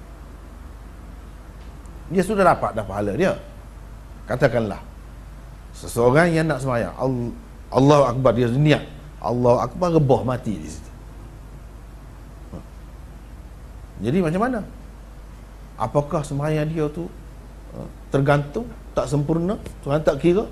[2.09, 3.37] dia sudah dapat dah pahala dia.
[4.25, 4.81] Katakanlah
[5.77, 6.93] seseorang yang nak semayang
[7.69, 8.85] Allah, Akbar dia niat.
[9.21, 10.91] Allah Akbar rebah mati di situ.
[12.53, 12.59] Ha.
[14.05, 14.61] jadi macam mana?
[15.79, 17.07] Apakah semayang dia tu
[17.77, 19.55] ha, tergantung tak sempurna?
[19.85, 20.45] Tuhan tak kira?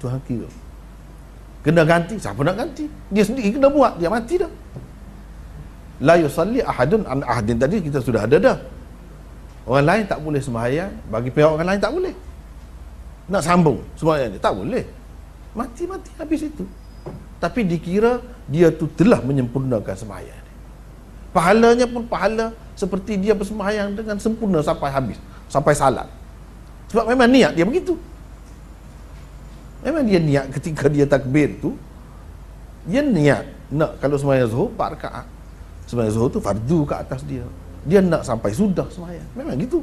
[0.00, 0.48] Tuhan kira.
[1.60, 2.88] Kena ganti siapa nak ganti?
[3.12, 4.48] Dia sendiri kena buat dia mati dah.
[6.00, 7.60] La yusalli ahadun an ahadin.
[7.60, 8.56] Tadi kita sudah ada dah
[9.68, 12.14] orang lain tak boleh sembahyang bagi pihak orang lain tak boleh.
[13.30, 14.84] Nak sambung sembahyang dia tak boleh.
[15.52, 16.64] Mati-mati habis itu.
[17.40, 20.56] Tapi dikira dia tu telah menyempurnakan sembahyang dia.
[21.30, 25.18] Pahalanya pun pahala seperti dia bersembahyang dengan sempurna sampai habis
[25.50, 26.06] sampai salat.
[26.90, 27.98] Sebab memang niat dia begitu.
[29.80, 31.74] Memang dia niat ketika dia takbir tu
[32.84, 35.26] dia niat nak kalau sembahyang zuhur 4 rakaat.
[35.86, 37.46] Sembahyang zuhur tu fardu ke atas dia.
[37.88, 39.28] Dia nak sampai sudah sembahyang.
[39.36, 39.80] Memang gitu.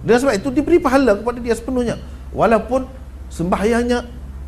[0.00, 1.96] Dan sebab itu diberi pahala kepada dia sepenuhnya.
[2.32, 2.88] Walaupun
[3.28, 4.04] sembahyangnya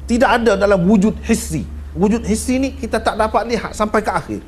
[0.08, 1.64] tidak ada dalam wujud hissi.
[1.92, 4.40] Wujud hissi ni kita tak dapat lihat sampai ke akhir.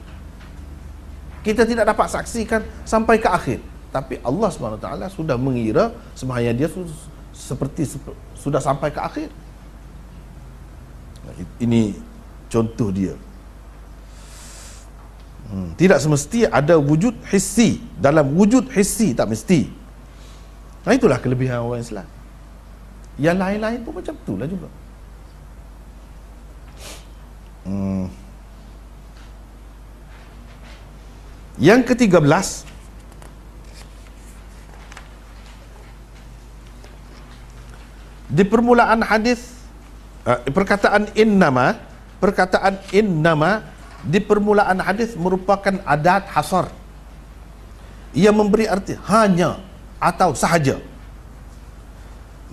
[1.45, 3.61] Kita tidak dapat saksikan sampai ke akhir.
[3.93, 6.73] Tapi Allah SWT sudah mengira sembahyang dia
[7.37, 8.01] seperti
[8.35, 9.29] sudah sampai ke akhir.
[11.61, 11.95] Ini
[12.49, 13.13] contoh dia.
[15.55, 17.79] Tidak semesti ada wujud hissi.
[17.95, 19.71] Dalam wujud hissi tak mesti.
[20.85, 22.07] Nah itulah kelebihan orang Islam.
[23.15, 24.69] Yang lain-lain pun macam itulah juga.
[27.65, 28.07] Hmm.
[31.57, 32.67] Yang ketiga belas
[38.27, 39.55] Di permulaan hadis
[40.27, 41.79] uh, Perkataan innama
[42.19, 43.74] Perkataan innama
[44.05, 46.69] di permulaan hadis merupakan adat hasar.
[48.15, 49.59] Ia memberi arti hanya
[49.99, 50.79] atau sahaja.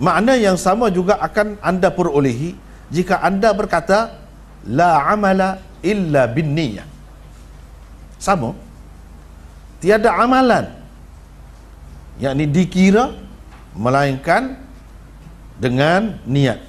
[0.00, 2.58] Makna yang sama juga akan anda perolehi
[2.90, 4.18] jika anda berkata
[4.66, 6.88] la amala illa bin niyah
[8.18, 8.56] sama.
[9.78, 10.70] Tiada amalan
[12.22, 13.14] yakni dikira
[13.74, 14.58] melainkan
[15.58, 16.62] dengan niat.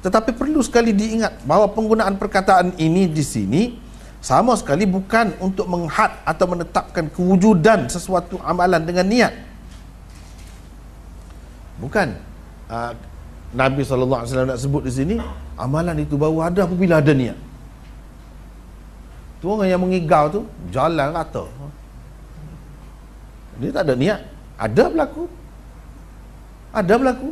[0.00, 3.62] Tetapi perlu sekali diingat bahawa penggunaan perkataan ini di sini
[4.20, 9.32] sama sekali bukan untuk menghad atau menetapkan kewujudan sesuatu amalan dengan niat.
[11.80, 12.08] Bukan.
[12.68, 12.92] Uh,
[13.50, 14.14] Nabi SAW
[14.46, 15.16] nak sebut di sini
[15.58, 17.34] amalan itu baru ada apabila ada niat.
[19.40, 21.48] Tu orang yang mengigau tu jalan rata.
[23.56, 24.20] Dia tak ada niat.
[24.60, 25.24] Ada berlaku.
[26.76, 27.30] Ada berlaku.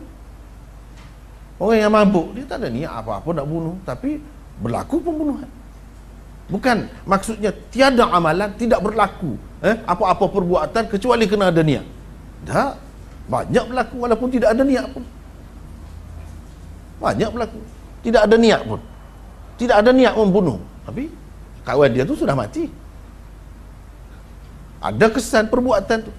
[1.60, 3.76] Orang yang mabuk dia tak ada niat apa-apa nak bunuh.
[3.84, 4.24] Tapi
[4.56, 5.57] berlaku pembunuhan
[6.48, 11.84] Bukan maksudnya tiada amalan tidak berlaku eh apa-apa perbuatan kecuali kena ada niat.
[12.48, 12.72] Tak.
[13.28, 15.04] Banyak berlaku walaupun tidak ada niat pun.
[17.04, 17.60] Banyak berlaku.
[18.00, 18.80] Tidak ada niat pun.
[19.60, 20.56] Tidak ada niat membunuh.
[20.88, 21.12] Tapi
[21.68, 22.72] kawan dia tu sudah mati.
[24.80, 26.12] Ada kesan perbuatan tu.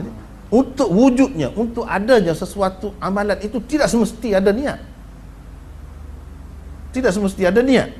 [0.00, 0.10] Jadi,
[0.48, 4.80] untuk wujudnya, untuk adanya sesuatu amalan itu tidak semesti ada niat.
[6.96, 7.99] Tidak semesti ada niat.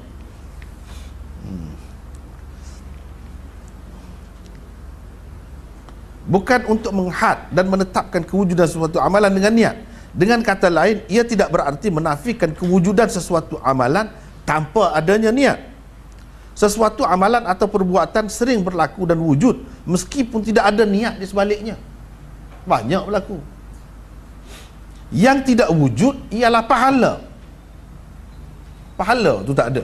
[6.30, 9.76] Bukan untuk menghad dan menetapkan kewujudan sesuatu amalan dengan niat.
[10.14, 14.06] Dengan kata lain ia tidak berarti menafikan kewujudan sesuatu amalan
[14.46, 15.58] tanpa adanya niat.
[16.54, 19.58] Sesuatu amalan atau perbuatan sering berlaku dan wujud
[19.90, 21.74] meskipun tidak ada niat di sebaliknya.
[22.62, 23.42] Banyak berlaku.
[25.10, 27.12] Yang tidak wujud ialah pahala.
[28.94, 29.82] Pahala tu tak ada.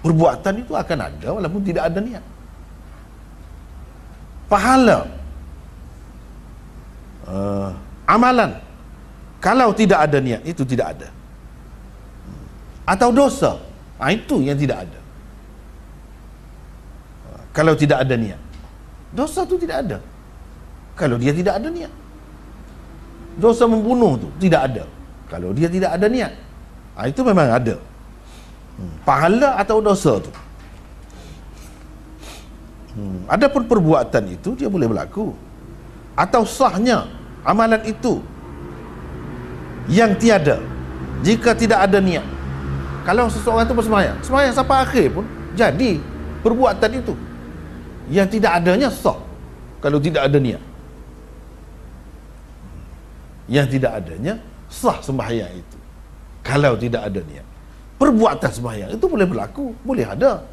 [0.00, 2.24] Perbuatan itu akan ada walaupun tidak ada niat
[4.48, 5.08] pahala.
[7.24, 7.72] Uh,
[8.04, 8.60] amalan.
[9.40, 11.08] Kalau tidak ada niat itu tidak ada.
[12.84, 13.60] Atau dosa.
[14.00, 15.00] Ha, itu yang tidak ada.
[17.28, 18.40] Uh, kalau tidak ada niat.
[19.14, 19.98] Dosa itu tidak ada.
[20.94, 21.92] Kalau dia tidak ada niat.
[23.34, 24.84] Dosa membunuh itu tidak ada.
[25.26, 26.32] Kalau dia tidak ada niat.
[26.94, 27.76] Ha, itu memang ada.
[28.74, 30.30] Hmm, pahala atau dosa itu
[32.94, 33.26] Hmm.
[33.26, 35.34] Adapun perbuatan itu dia boleh berlaku
[36.14, 37.10] atau sahnya
[37.42, 38.22] amalan itu
[39.90, 40.62] yang tiada
[41.26, 42.24] jika tidak ada niat.
[43.04, 46.00] Kalau seseorang itu bersemayang, semayang sampai akhir pun jadi
[46.40, 47.14] perbuatan itu
[48.08, 49.18] yang tidak adanya sah
[49.82, 50.62] kalau tidak ada niat.
[53.44, 54.40] Yang tidak adanya
[54.72, 55.76] sah sembahyang itu
[56.40, 57.46] kalau tidak ada niat.
[58.00, 60.44] Perbuatan sembahyang itu boleh berlaku, boleh ada.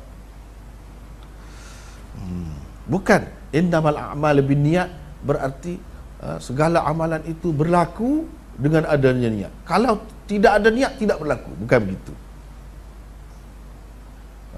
[2.91, 3.23] Bukan
[3.55, 4.91] innamal a'mal bin niat
[5.23, 5.79] berarti
[6.19, 8.27] uh, segala amalan itu berlaku
[8.59, 9.51] dengan adanya niat.
[9.63, 12.13] Kalau tidak ada niat tidak berlaku, bukan begitu.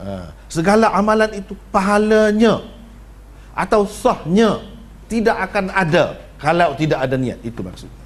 [0.02, 2.66] Uh, segala amalan itu pahalanya
[3.54, 4.66] atau sahnya
[5.06, 8.04] tidak akan ada kalau tidak ada niat itu maksudnya.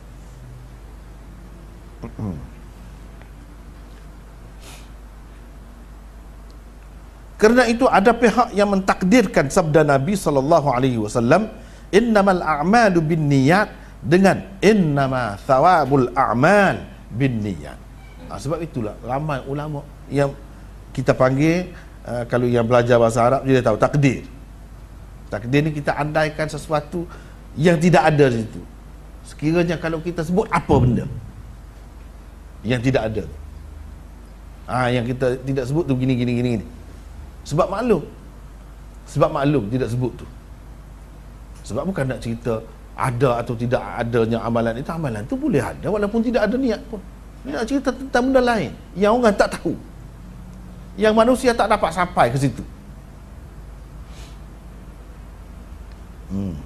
[7.37, 11.53] Kerana itu ada pihak yang mentakdirkan sabda Nabi sallallahu alaihi wasallam
[11.93, 13.69] innamal a'malu binniyat
[14.01, 16.81] dengan innama thawabul a'mal
[17.13, 17.77] binniyat.
[18.27, 20.33] Ha, sebab itulah ramai ulama yang
[20.91, 21.69] kita panggil
[22.09, 24.25] uh, kalau yang belajar bahasa Arab dia tahu takdir.
[25.29, 27.05] Takdir ni kita andaikan sesuatu
[27.53, 28.61] yang tidak ada di situ.
[29.29, 31.05] Sekiranya kalau kita sebut apa benda
[32.65, 33.23] yang tidak ada.
[34.65, 36.65] Ah ha, yang kita tidak sebut tu gini gini gini gini.
[37.47, 38.03] Sebab maklum.
[39.07, 40.27] Sebab maklum tidak sebut tu.
[41.63, 42.59] Sebab bukan nak cerita
[42.97, 44.91] Ada atau tidak adanya amalan itu.
[44.91, 46.99] Amalan tu boleh ada walaupun tidak ada niat pun.
[47.47, 49.71] Dia nak cerita tentang benda lain Yang orang tak tahu.
[50.99, 52.63] Yang manusia tak dapat sampai ke situ.
[56.27, 56.57] Hmm.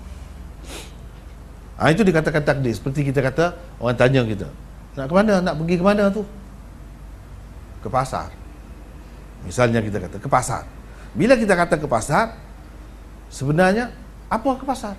[1.77, 2.73] Ha, itu dikatakan takdir.
[2.73, 4.49] Seperti kita kata Orang tanya kita
[4.97, 5.38] Nak ke mana?
[5.38, 6.25] Nak pergi ke mana tu?
[7.86, 8.40] Ke pasar
[9.45, 10.63] Misalnya kita kata ke pasar.
[11.11, 12.37] Bila kita kata ke pasar,
[13.27, 13.91] sebenarnya
[14.31, 14.95] apa ke pasar?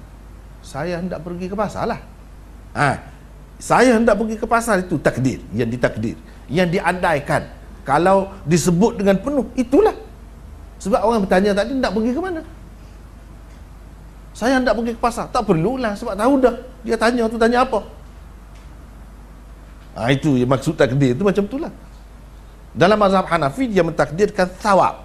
[0.60, 2.00] Saya hendak pergi ke pasar lah.
[2.76, 3.00] Ha,
[3.62, 6.18] saya hendak pergi ke pasar itu takdir, yang ditakdir,
[6.50, 7.46] yang diandaikan.
[7.82, 9.94] Kalau disebut dengan penuh, itulah.
[10.82, 12.42] Sebab orang bertanya tadi hendak pergi ke mana?
[14.34, 15.30] Saya hendak pergi ke pasar.
[15.30, 16.54] Tak perlulah sebab tahu dah.
[16.82, 17.86] Dia tanya tu tanya apa?
[19.94, 21.72] Ha, itu maksud takdir itu macam itulah.
[22.72, 25.04] Dalam mazhab Hanafi dia mentakdirkan thawab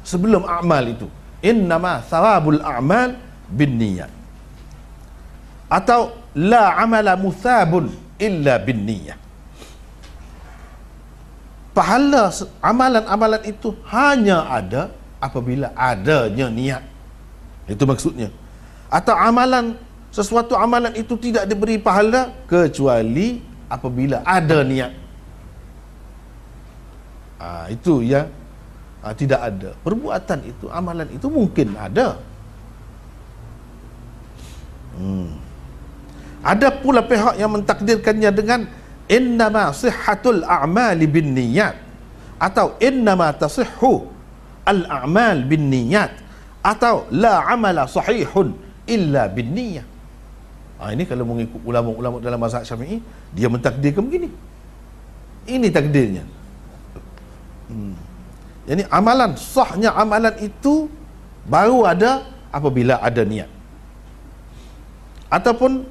[0.00, 1.08] sebelum amal itu.
[1.44, 3.20] Innama thawabul a'mal
[3.52, 4.08] bin niyat.
[5.68, 9.20] Atau la amala muthabun illa bin niyat.
[11.72, 12.28] Pahala
[12.60, 16.84] amalan-amalan itu hanya ada apabila adanya niat.
[17.68, 18.28] Itu maksudnya.
[18.92, 19.76] Atau amalan
[20.12, 23.40] sesuatu amalan itu tidak diberi pahala kecuali
[23.72, 25.01] apabila ada niat
[27.42, 28.30] ha, itu yang
[29.02, 29.70] ha, tidak ada.
[29.82, 32.22] Perbuatan itu amalan itu mungkin ada.
[34.92, 35.40] Hmm.
[36.44, 38.60] ada pula pihak yang mentakdirkannya dengan
[39.08, 41.80] innama sihhatul a'mali bin niyat
[42.36, 44.04] atau innama tasihhu
[44.68, 46.12] al a'mal bin niyat
[46.60, 48.52] atau la amala sahihun
[48.84, 49.88] illa bin niyat
[50.76, 53.00] ha, ini kalau mengikut ulama-ulama dalam mazhab syafi'i
[53.32, 54.28] dia mentakdirkan begini.
[55.48, 56.41] Ini takdirnya
[57.70, 57.94] Hmm.
[58.62, 60.86] Jadi amalan sahnya amalan itu
[61.46, 62.22] baru ada
[62.54, 63.50] apabila ada niat.
[65.32, 65.82] Ataupun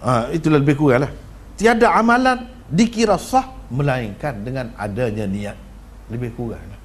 [0.00, 1.12] ha, itulah lebih kurang lah.
[1.58, 5.56] Tiada amalan dikira sah melainkan dengan adanya niat.
[6.08, 6.80] Lebih kurang lah.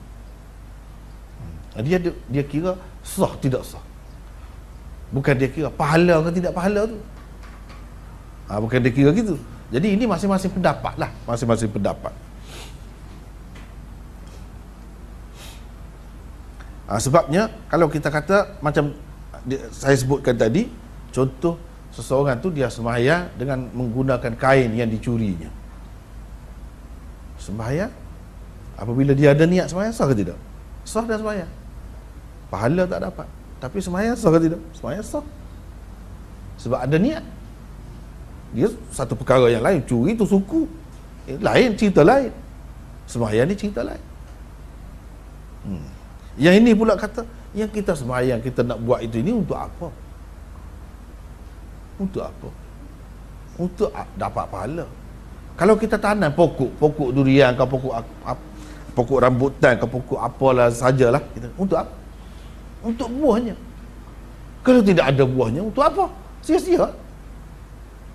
[1.40, 1.86] Hmm.
[1.86, 3.84] Dia, dia kira sah tidak sah.
[5.10, 6.98] Bukan dia kira pahala ke tidak pahala tu.
[8.50, 9.38] Ha, bukan dia kira gitu.
[9.70, 11.14] Jadi ini masing-masing pendapat lah.
[11.30, 12.14] Masing-masing pendapat.
[16.90, 18.90] Ha, sebabnya kalau kita kata macam
[19.70, 20.66] saya sebutkan tadi,
[21.14, 21.54] contoh
[21.94, 25.54] seseorang tu dia sembahyang dengan menggunakan kain yang dicurinya.
[27.38, 27.94] Sembahyang
[28.74, 30.38] apabila dia ada niat sembahyang sah ke tidak?
[30.82, 31.52] Sah dan sembahyang.
[32.50, 33.28] Pahala tak dapat.
[33.62, 34.62] Tapi sembahyang sah ke tidak?
[34.74, 35.26] Sembahyang sah.
[36.58, 37.24] Sebab ada niat.
[38.50, 40.66] Dia satu perkara yang lain, curi tu suku.
[41.30, 42.34] Eh, lain cerita lain.
[43.06, 44.04] Sembahyang ni cerita lain.
[45.70, 45.99] Hmm.
[46.40, 49.92] Yang ini pula kata, yang kita semayang, kita nak buat itu ini untuk apa?
[52.00, 52.50] Untuk apa?
[53.60, 54.88] Untuk dapat pahala.
[55.60, 57.94] Kalau kita tanam pokok, pokok durian ke pokok
[58.96, 61.92] pokok rambutan ke pokok apalah sajalah kita untuk apa?
[62.80, 63.60] Untuk buahnya.
[64.64, 66.08] Kalau tidak ada buahnya untuk apa?
[66.40, 66.88] Sia-sia.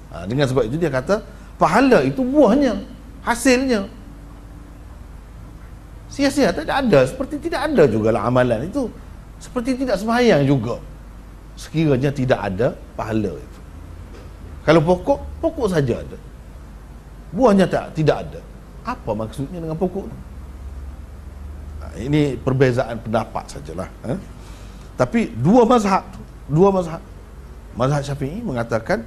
[0.08, 1.20] Ha, dengan sebab itu dia kata
[1.60, 2.80] pahala itu buahnya,
[3.20, 3.84] hasilnya
[6.14, 8.86] sia-sia tak ada seperti tidak ada juga lah amalan itu.
[9.42, 10.78] Seperti tidak sembahyang juga.
[11.58, 13.60] Sekiranya tidak ada pahala itu.
[14.62, 16.18] Kalau pokok pokok saja ada.
[17.34, 18.40] Buahnya tak tidak ada.
[18.86, 20.18] Apa maksudnya dengan pokok itu
[21.82, 24.18] ha, ini perbezaan pendapat sajalah eh?
[24.94, 26.04] tapi dua mazhab
[26.46, 27.02] dua mazhab.
[27.74, 29.02] Mazhab syafi'i mengatakan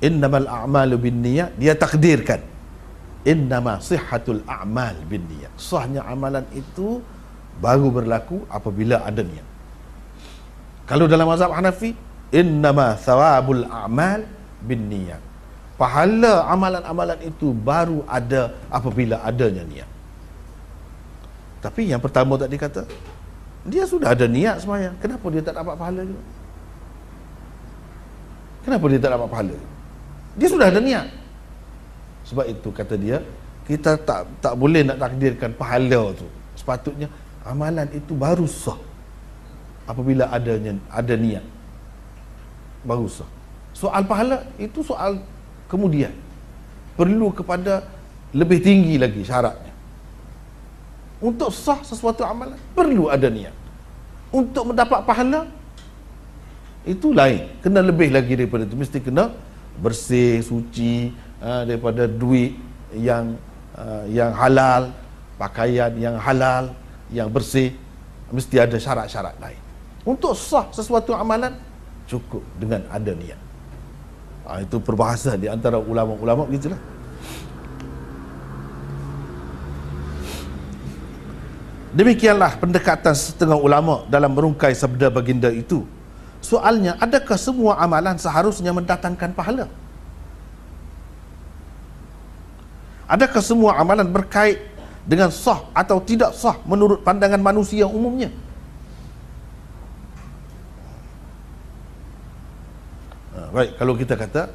[0.00, 2.40] innamal a'malu bin niyat dia takdirkan
[3.24, 7.00] innama sihhatul a'mal bin niyat sahnya amalan itu
[7.58, 9.54] baru berlaku apabila ada niat
[10.84, 11.96] Kalau dalam mazhab Hanafi,
[12.28, 14.28] innama thawabul a'mal
[14.60, 15.20] bin niyat.
[15.80, 19.90] Pahala amalan-amalan itu baru ada apabila adanya niat.
[21.64, 22.84] Tapi yang pertama tadi kata,
[23.64, 24.94] dia sudah ada niat semayang.
[25.00, 26.22] Kenapa dia tak dapat pahala juga?
[28.68, 29.56] Kenapa dia tak dapat pahala?
[30.36, 31.06] Dia sudah ada niat.
[32.24, 33.20] Sebab itu kata dia,
[33.64, 36.28] kita tak tak boleh nak takdirkan pahala tu.
[36.56, 37.08] Sepatutnya
[37.44, 38.76] amalan itu baru sah
[39.84, 41.44] apabila adanya ada niat.
[42.84, 43.28] Baru sah.
[43.76, 45.20] Soal pahala itu soal
[45.68, 46.12] kemudian
[46.94, 47.82] perlu kepada
[48.34, 49.74] lebih tinggi lagi syaratnya
[51.22, 53.54] untuk sah sesuatu amalan perlu ada niat
[54.34, 55.46] untuk mendapat pahala
[56.84, 59.30] itu lain kena lebih lagi daripada itu mesti kena
[59.78, 61.14] bersih suci
[61.44, 62.56] uh, daripada duit
[62.96, 63.36] yang
[63.76, 64.88] uh, yang halal
[65.36, 66.72] pakaian yang halal
[67.12, 67.76] yang bersih
[68.32, 69.60] mesti ada syarat-syarat lain
[70.08, 71.52] untuk sah sesuatu amalan
[72.08, 73.44] cukup dengan ada niat
[74.44, 76.76] Ha, itu perbahasan di antara ulama-ulama begitulah.
[81.96, 85.88] Demikianlah pendekatan setengah ulama dalam merungkai sabda baginda itu.
[86.44, 89.64] Soalnya, adakah semua amalan seharusnya mendatangkan pahala?
[93.04, 94.64] Adakah semua amalan berkait
[95.04, 98.32] dengan sah atau tidak sah menurut pandangan manusia umumnya?
[103.54, 104.50] Baik, kalau kita kata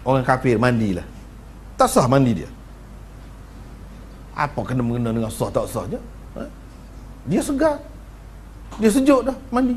[0.00, 1.04] orang kafir mandilah.
[1.76, 2.50] Tak sah mandi dia.
[4.32, 6.00] Apa kena mengena dengan sah tak sahnya?
[6.40, 6.48] Ha?
[7.28, 7.76] Dia segar.
[8.80, 9.76] Dia sejuk dah mandi.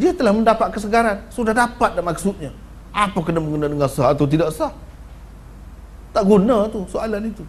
[0.00, 1.28] Dia telah mendapat kesegaran.
[1.28, 2.56] Sudah dapat dah maksudnya.
[2.88, 4.72] Apa kena mengena dengan sah atau tidak sah?
[6.14, 7.42] Tak guna tu soalan itu.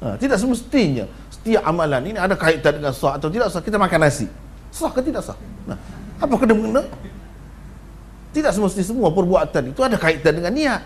[0.00, 3.64] Ha, tidak semestinya setiap amalan ini ada kaitan dengan sah atau tidak sah.
[3.64, 4.28] Kita makan nasi.
[4.68, 5.36] Sah ke tidak sah?
[5.64, 5.80] Nah,
[6.20, 6.84] apa kena mengena?
[8.30, 10.82] Tidak semesti semua perbuatan itu ada kaitan dengan niat.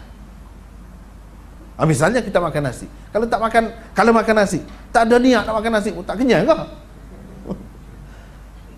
[1.74, 2.86] Ha, misalnya kita makan nasi.
[3.10, 4.62] Kalau tak makan, kalau makan nasi,
[4.94, 6.56] tak ada niat nak makan nasi, oh, tak kenyang ke?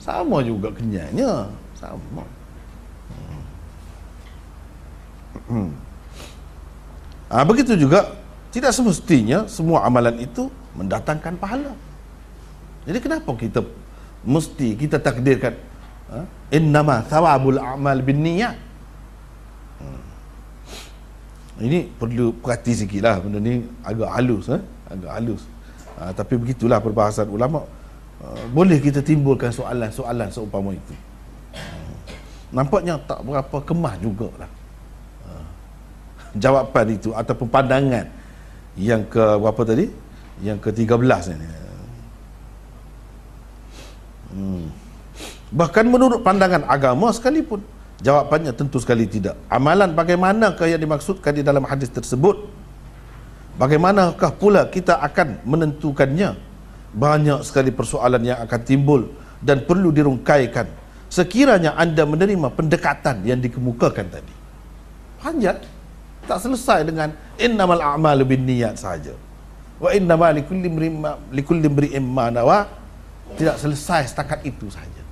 [0.01, 1.53] Sama juga kenyangnya.
[1.76, 2.24] Sama.
[5.47, 5.70] Hmm.
[7.27, 8.14] Ha, begitu juga,
[8.55, 10.47] tidak semestinya semua amalan itu
[10.79, 11.74] mendatangkan pahala.
[12.87, 13.61] Jadi kenapa kita
[14.27, 15.55] mesti kita takdirkan
[16.11, 16.27] ha?
[16.51, 18.59] innama thawabul a'mal bin niyat
[19.79, 20.03] hmm.
[21.62, 24.62] ini perlu perhati sikit lah benda ni agak halus eh?
[24.91, 25.43] agak halus
[25.95, 27.62] ha, tapi begitulah perbahasan ulama
[28.18, 30.95] uh, boleh kita timbulkan soalan-soalan seumpama itu
[31.55, 31.95] hmm.
[32.51, 34.51] nampaknya tak berapa kemah jugalah
[36.37, 38.07] jawapan itu ataupun pandangan
[38.76, 39.87] yang ke berapa tadi?
[40.45, 41.49] Yang ke 13 ni
[44.37, 44.64] hmm.
[45.57, 47.64] Bahkan menurut pandangan agama sekalipun
[47.97, 49.41] Jawapannya tentu sekali tidak.
[49.49, 52.45] Amalan bagaimanakah yang dimaksudkan di dalam hadis tersebut?
[53.57, 56.37] Bagaimanakah pula kita akan menentukannya?
[56.93, 59.05] Banyak sekali persoalan yang akan timbul
[59.41, 60.68] Dan perlu dirungkaikan.
[61.09, 64.34] Sekiranya anda menerima pendekatan yang dikemukakan tadi.
[65.24, 65.64] Panjat
[66.27, 69.14] Tak selesai dengan Innamal a'malu bin niyat sahaja
[69.79, 72.66] Wa innamal likulli mri'im ma nawa
[73.39, 75.07] Tidak selesai setakat itu sahaja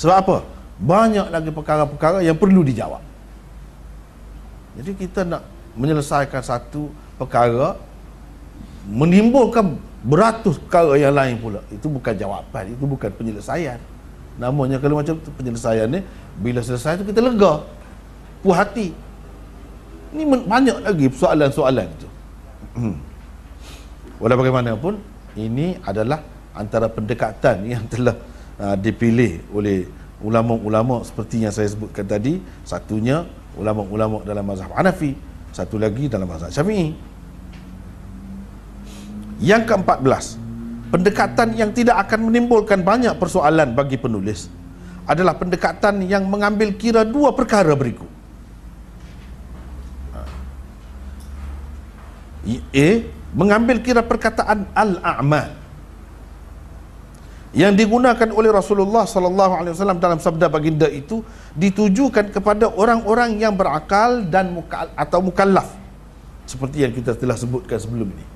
[0.00, 0.36] sebab apa?
[0.80, 3.04] Banyak lagi perkara-perkara yang perlu dijawab.
[4.80, 5.44] Jadi kita nak
[5.76, 6.88] menyelesaikan satu
[7.20, 7.76] perkara
[8.88, 11.60] menimbulkan beratus perkara yang lain pula.
[11.68, 13.76] Itu bukan jawapan, itu bukan penyelesaian.
[14.40, 16.00] Namanya kalau macam tu penyelesaian ni
[16.40, 17.60] bila selesai tu kita lega.
[18.40, 18.96] Puas hati.
[20.10, 22.08] Ini banyak lagi soalan-soalan tu.
[22.78, 22.96] Hmm.
[24.18, 24.98] Walau bagaimanapun
[25.38, 26.20] ini adalah
[26.54, 28.16] antara pendekatan yang telah
[28.58, 29.86] uh, dipilih oleh
[30.20, 32.36] ulama-ulama seperti yang saya sebutkan tadi
[32.66, 33.24] satunya
[33.56, 35.16] ulama-ulama dalam mazhab Hanafi
[35.50, 36.92] satu lagi dalam mazhab Syafi'i
[39.40, 40.36] yang ke-14
[40.92, 44.52] pendekatan yang tidak akan menimbulkan banyak persoalan bagi penulis
[45.08, 48.19] adalah pendekatan yang mengambil kira dua perkara berikut
[52.48, 52.88] A
[53.36, 55.60] mengambil kira perkataan al-a'mal.
[57.50, 61.26] Yang digunakan oleh Rasulullah sallallahu alaihi wasallam dalam sabda baginda itu
[61.58, 65.66] ditujukan kepada orang-orang yang berakal dan mukal atau mukallaf.
[66.46, 68.26] Seperti yang kita telah sebutkan sebelum ini.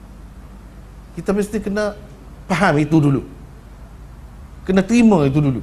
[1.14, 1.94] Kita mesti kena
[2.50, 3.22] faham itu dulu.
[4.66, 5.62] Kena terima itu dulu.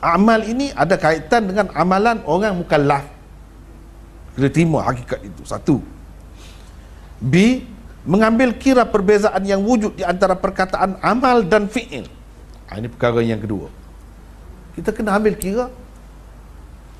[0.00, 3.04] Amal ini ada kaitan dengan amalan orang mukallaf.
[4.32, 5.44] Kena terima hakikat itu.
[5.44, 5.93] Satu
[7.24, 7.64] B
[8.04, 12.04] mengambil kira perbezaan yang wujud di antara perkataan amal dan fi'il.
[12.68, 13.72] Ha, ini perkara yang kedua.
[14.74, 15.70] kita kena ambil kira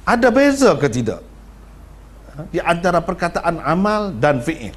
[0.06, 1.20] ada beza ke tidak
[2.32, 2.46] ha?
[2.48, 4.72] di antara perkataan amal dan fi'il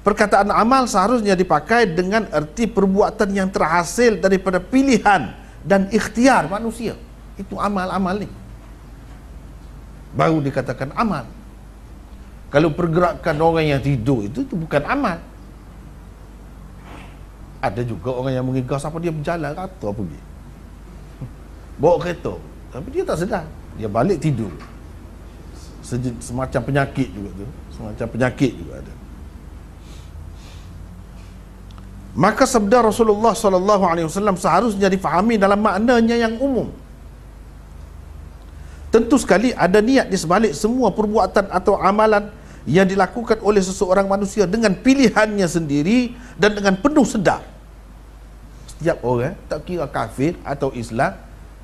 [0.00, 6.96] perkataan amal seharusnya dipakai dengan erti perbuatan yang terhasil daripada pilihan dan ikhtiar manusia
[7.36, 8.28] itu amal-amal ni
[10.16, 11.28] baru dikatakan amal
[12.46, 15.18] kalau pergerakan orang yang tidur itu, itu bukan amal.
[17.58, 20.20] Ada juga orang yang mengigas apa dia berjalan kata pergi.
[21.82, 22.34] Bawa kereta.
[22.70, 23.44] Tapi dia tak sedar.
[23.74, 24.52] Dia balik tidur.
[26.22, 27.46] Semacam penyakit juga tu.
[27.74, 28.94] Semacam penyakit juga ada.
[32.16, 36.72] Maka sabda Rasulullah sallallahu alaihi wasallam seharusnya difahami dalam maknanya yang umum
[38.90, 42.30] tentu sekali ada niat di sebalik semua perbuatan atau amalan
[42.66, 47.42] yang dilakukan oleh seseorang manusia dengan pilihannya sendiri dan dengan penuh sedar.
[48.74, 51.14] Setiap orang tak kira kafir atau Islam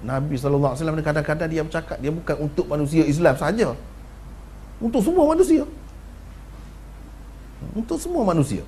[0.02, 3.74] Nabi SAW kadang-kadang dia bercakap dia bukan untuk manusia Islam saja.
[4.82, 5.62] Untuk semua manusia.
[7.74, 8.66] Untuk semua manusia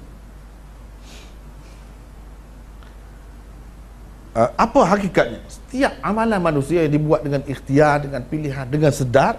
[4.35, 5.41] uh, apa hakikatnya?
[5.47, 9.39] Setiap amalan manusia yang dibuat dengan ikhtiar dengan pilihan dengan sedar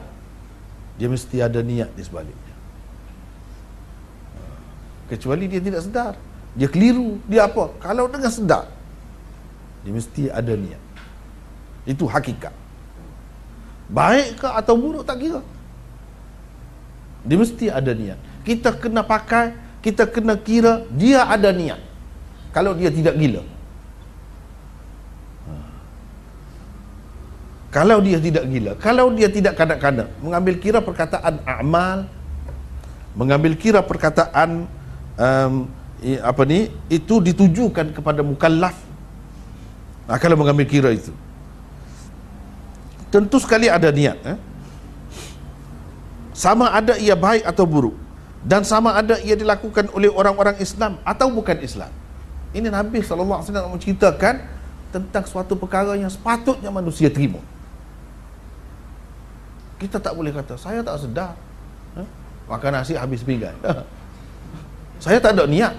[0.95, 2.55] dia mesti ada niat di sebaliknya.
[5.11, 6.13] Kecuali dia tidak sedar.
[6.55, 7.19] Dia keliru.
[7.27, 7.75] Dia apa?
[7.83, 8.65] Kalau dengan sedar
[9.83, 10.81] dia mesti ada niat.
[11.85, 12.55] Itu hakikat.
[13.85, 15.45] Baik ke atau buruk tak kira.
[17.21, 18.17] Dia mesti ada niat.
[18.41, 19.53] Kita kena pakai
[19.85, 21.77] kita kena kira dia ada niat.
[22.49, 23.54] Kalau dia tidak gila
[27.75, 32.07] kalau dia tidak gila kalau dia tidak kadang-kadang mengambil kira perkataan amal
[33.15, 34.67] mengambil kira perkataan
[35.15, 35.53] um,
[36.21, 38.75] apa ni itu ditujukan kepada mukallaf.
[40.05, 41.09] Nah, kalau mengambil kira itu.
[43.09, 44.37] Tentu sekali ada niat eh?
[46.35, 47.95] sama ada ia baik atau buruk
[48.43, 51.89] dan sama ada ia dilakukan oleh orang-orang Islam atau bukan Islam.
[52.51, 54.43] Ini Nabi SAW menceritakan
[54.91, 57.39] tentang suatu perkara yang sepatutnya manusia terima
[59.81, 61.35] kita tak boleh kata saya tak sedar
[61.99, 62.07] eh?
[62.47, 63.55] makan nasi habis pinggan
[64.99, 65.73] Saya tak ada niat.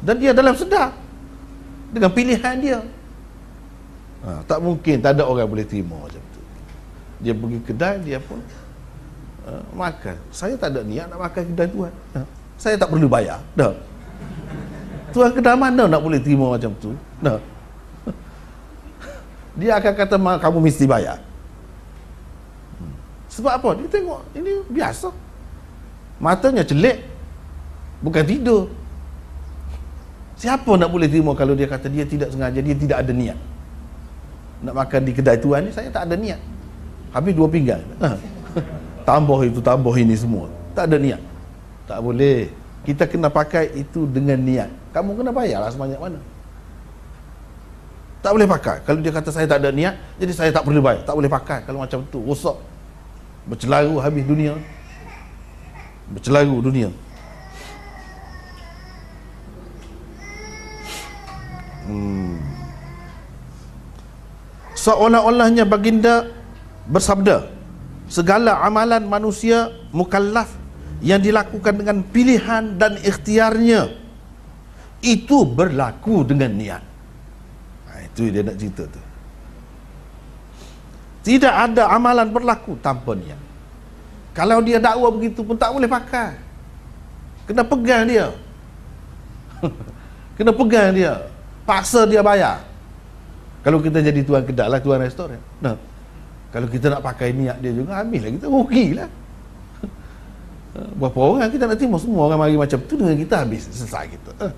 [0.00, 0.94] Dan dia dalam sedar.
[1.90, 2.78] Dengan pilihan dia.
[4.20, 6.42] Ha, tak mungkin tak ada orang boleh terima macam tu.
[7.20, 8.38] Dia pergi kedai, dia pun
[9.48, 10.16] uh, makan.
[10.30, 11.92] Saya tak ada niat nak makan kedai tuan.
[12.14, 12.24] Ha,
[12.60, 13.42] saya tak perlu bayar.
[13.58, 13.74] Dah.
[15.10, 16.94] Tuan kedai mana nak boleh terima macam tu?
[17.18, 17.42] Dah.
[19.58, 21.18] Dia akan kata, kamu mesti bayar.
[23.30, 23.70] Sebab apa?
[23.78, 25.08] Dia tengok, ini biasa.
[26.18, 27.00] Matanya celik,
[28.02, 28.68] bukan tidur.
[30.40, 33.38] Siapa nak boleh terima kalau dia kata dia tidak sengaja dia tidak ada niat?
[34.64, 36.40] Nak makan di kedai tuan ni saya tak ada niat.
[37.12, 37.80] Habis dua pinggan.
[38.00, 38.16] Ha.
[39.08, 40.48] tambah itu tambah ini semua.
[40.72, 41.20] Tak ada niat.
[41.84, 42.48] Tak boleh.
[42.88, 44.72] Kita kena pakai itu dengan niat.
[44.96, 46.20] Kamu kena bayar lah sebanyak mana.
[48.24, 48.76] Tak boleh pakai.
[48.84, 51.04] Kalau dia kata saya tak ada niat jadi saya tak perlu bayar.
[51.04, 51.68] Tak boleh pakai.
[51.68, 52.56] Kalau macam tu rosak
[53.50, 54.54] bercelaru habis dunia
[56.14, 56.94] bercelaru dunia
[61.90, 62.38] Hmm.
[64.78, 66.30] Seolah-olahnya baginda
[66.86, 67.50] bersabda,
[68.06, 70.54] segala amalan manusia mukallaf
[71.02, 73.90] yang dilakukan dengan pilihan dan ikhtiarnya
[75.02, 76.82] itu berlaku dengan niat.
[77.90, 79.09] Ha, itu dia nak cerita tu.
[81.20, 83.38] Tidak ada amalan berlaku tanpa niat.
[84.32, 86.38] Kalau dia dakwa begitu pun tak boleh pakai.
[87.44, 88.32] Kena pegang dia.
[90.36, 91.30] Kena pegang dia
[91.70, 92.58] paksa dia bayar
[93.62, 95.78] kalau kita jadi tuan kedai lah tuan restoran nah
[96.50, 99.08] kalau kita nak pakai niat dia juga habis lah kita rugi lah
[100.98, 104.30] berapa orang kita nak terima semua orang mari macam tu dengan kita habis selesai kita
[104.50, 104.54] eh.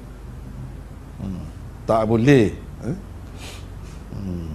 [1.21, 1.45] hmm.
[1.85, 2.47] tak boleh
[2.89, 2.97] eh?
[4.17, 4.51] hmm.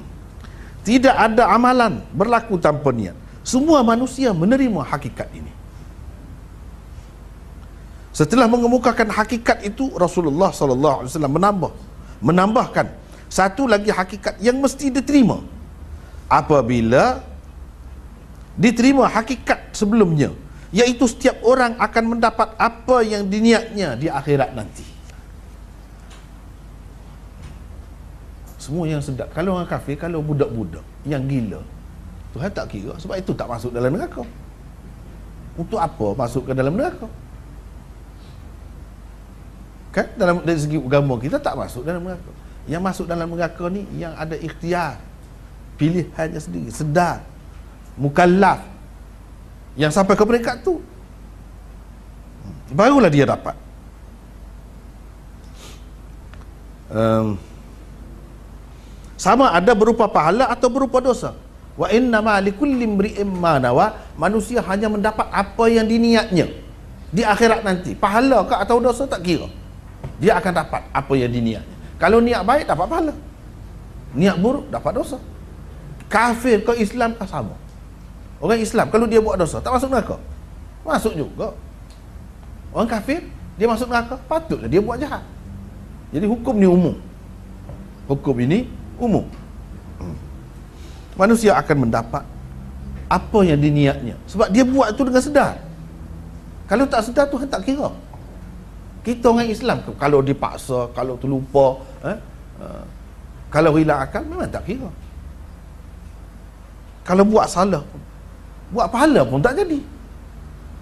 [0.88, 3.12] Tidak ada amalan berlaku tanpa niat.
[3.44, 5.52] Semua manusia menerima hakikat ini.
[8.16, 11.72] Setelah mengemukakan hakikat itu Rasulullah sallallahu alaihi wasallam menambah
[12.24, 12.88] menambahkan
[13.28, 15.44] satu lagi hakikat yang mesti diterima.
[16.32, 17.20] Apabila
[18.56, 20.32] diterima hakikat sebelumnya
[20.72, 24.97] iaitu setiap orang akan mendapat apa yang diniatnya di akhirat nanti
[28.68, 29.32] semua yang sedap.
[29.32, 31.63] Kalau orang kafir kalau budak-budak yang gila
[32.36, 32.93] Tuhan tak kira.
[32.99, 34.22] Sebab itu tak masuk dalam neraka.
[35.57, 37.09] Untuk apa masuk ke dalam neraka?
[39.89, 40.05] Kan?
[40.13, 42.32] Dalam dari segi agama kita tak masuk dalam neraka.
[42.68, 45.01] Yang masuk dalam neraka ni yang ada ikhtiar.
[45.82, 46.70] Pilihannya sendiri.
[46.70, 47.26] Sedar.
[47.97, 48.61] Mukallaf.
[49.74, 50.78] Yang sampai ke peringkat tu.
[52.70, 53.55] Barulah dia dapat.
[56.93, 57.39] Um,
[59.18, 61.34] sama ada berupa pahala atau berupa dosa.
[61.74, 66.49] Wa inna ma likulli imri'in ma nawa manusia hanya mendapat apa yang diniatnya
[67.09, 67.97] di akhirat nanti.
[67.97, 69.49] Pahala ke atau dosa tak kira.
[70.22, 71.76] Dia akan dapat apa yang diniatnya.
[71.97, 73.13] Kalau niat baik dapat pahala.
[74.13, 75.18] Niat buruk dapat dosa.
[76.07, 77.57] Kafir ke Islam ke sama.
[78.38, 80.22] Orang Islam kalau dia buat dosa tak masuk neraka?
[80.86, 81.57] Masuk juga.
[82.70, 83.26] Orang kafir
[83.57, 85.26] dia masuk neraka patutlah dia buat jahat.
[86.13, 86.95] Jadi hukum ni umum.
[88.07, 89.26] Hukum ini umum.
[89.98, 90.18] Hmm.
[91.18, 92.22] manusia akan mendapat
[93.08, 94.16] apa yang diniatnya.
[94.30, 95.54] Sebab dia buat itu dengan sedar.
[96.68, 97.89] Kalau tak sedar Tuhan tak kira.
[99.02, 102.18] Kita orang Islam kalau dipaksa kalau terlupa eh,
[102.60, 102.84] uh,
[103.48, 104.91] kalau hilang akal memang tak kira.
[107.08, 107.88] Kalau buat salah
[108.68, 109.80] buat pahala pun tak jadi.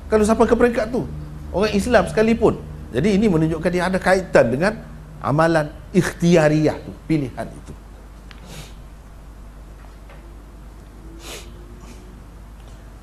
[0.09, 1.05] Kalau sampai ke peringkat tu
[1.53, 2.57] orang Islam sekalipun.
[2.89, 4.73] Jadi ini menunjukkan dia ada kaitan dengan
[5.21, 7.73] amalan ikhtiariah tu pilihan itu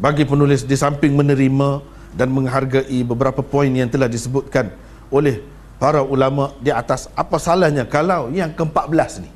[0.03, 1.79] bagi penulis di samping menerima
[2.19, 4.75] dan menghargai beberapa poin yang telah disebutkan
[5.15, 5.39] oleh
[5.79, 9.31] para ulama di atas apa salahnya kalau yang ke-14 ni?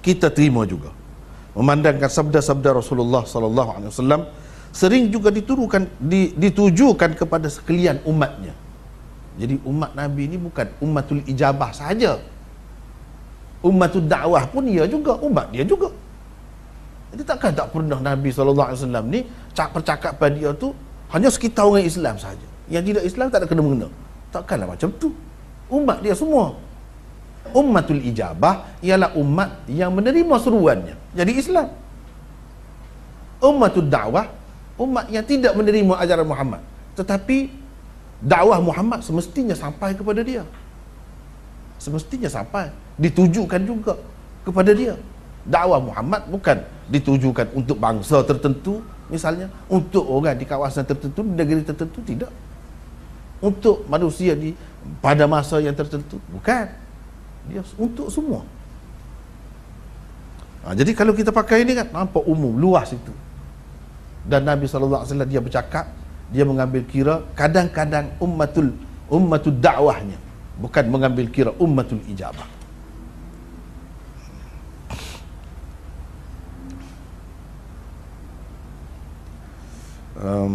[0.00, 0.96] Kita terima juga.
[1.52, 4.22] Memandangkan sabda-sabda Rasulullah sallallahu alaihi wasallam
[4.72, 8.56] sering juga diturukan di, ditujukan kepada sekalian umatnya.
[9.36, 12.16] Jadi umat nabi ini bukan umatul ijabah saja.
[13.60, 15.92] Umatul dakwah pun ia juga umat dia juga
[17.14, 18.74] jadi takkan tak pernah Nabi SAW
[19.06, 19.22] ni
[19.54, 20.74] percakapan dia tu
[21.14, 22.42] hanya sekitar orang Islam saja.
[22.66, 23.88] Yang tidak Islam tak ada kena mengena.
[24.34, 25.14] Takkanlah macam tu.
[25.70, 26.58] Umat dia semua.
[27.54, 30.98] Ummatul ijabah ialah umat yang menerima seruannya.
[31.14, 31.70] Jadi Islam.
[33.38, 34.26] Ummatul dakwah
[34.74, 36.66] umat yang tidak menerima ajaran Muhammad.
[36.98, 37.46] Tetapi
[38.18, 40.42] dakwah Muhammad semestinya sampai kepada dia.
[41.78, 42.74] Semestinya sampai.
[42.98, 43.94] Ditujukan juga
[44.42, 44.98] kepada dia.
[45.44, 48.80] Dakwah Muhammad bukan ditujukan untuk bangsa tertentu
[49.12, 52.32] misalnya untuk orang di kawasan tertentu di negeri tertentu tidak.
[53.44, 54.56] Untuk manusia di
[55.04, 56.68] pada masa yang tertentu bukan.
[57.44, 58.40] Dia untuk semua.
[60.64, 63.12] Ha, jadi kalau kita pakai ini kan nampak umum luas itu.
[64.24, 65.92] Dan Nabi SAW dia bercakap
[66.32, 68.72] dia mengambil kira kadang-kadang ummatul
[69.12, 70.16] ummatul dakwahnya
[70.56, 72.46] bukan mengambil kira ummatul ijabah
[80.24, 80.52] um,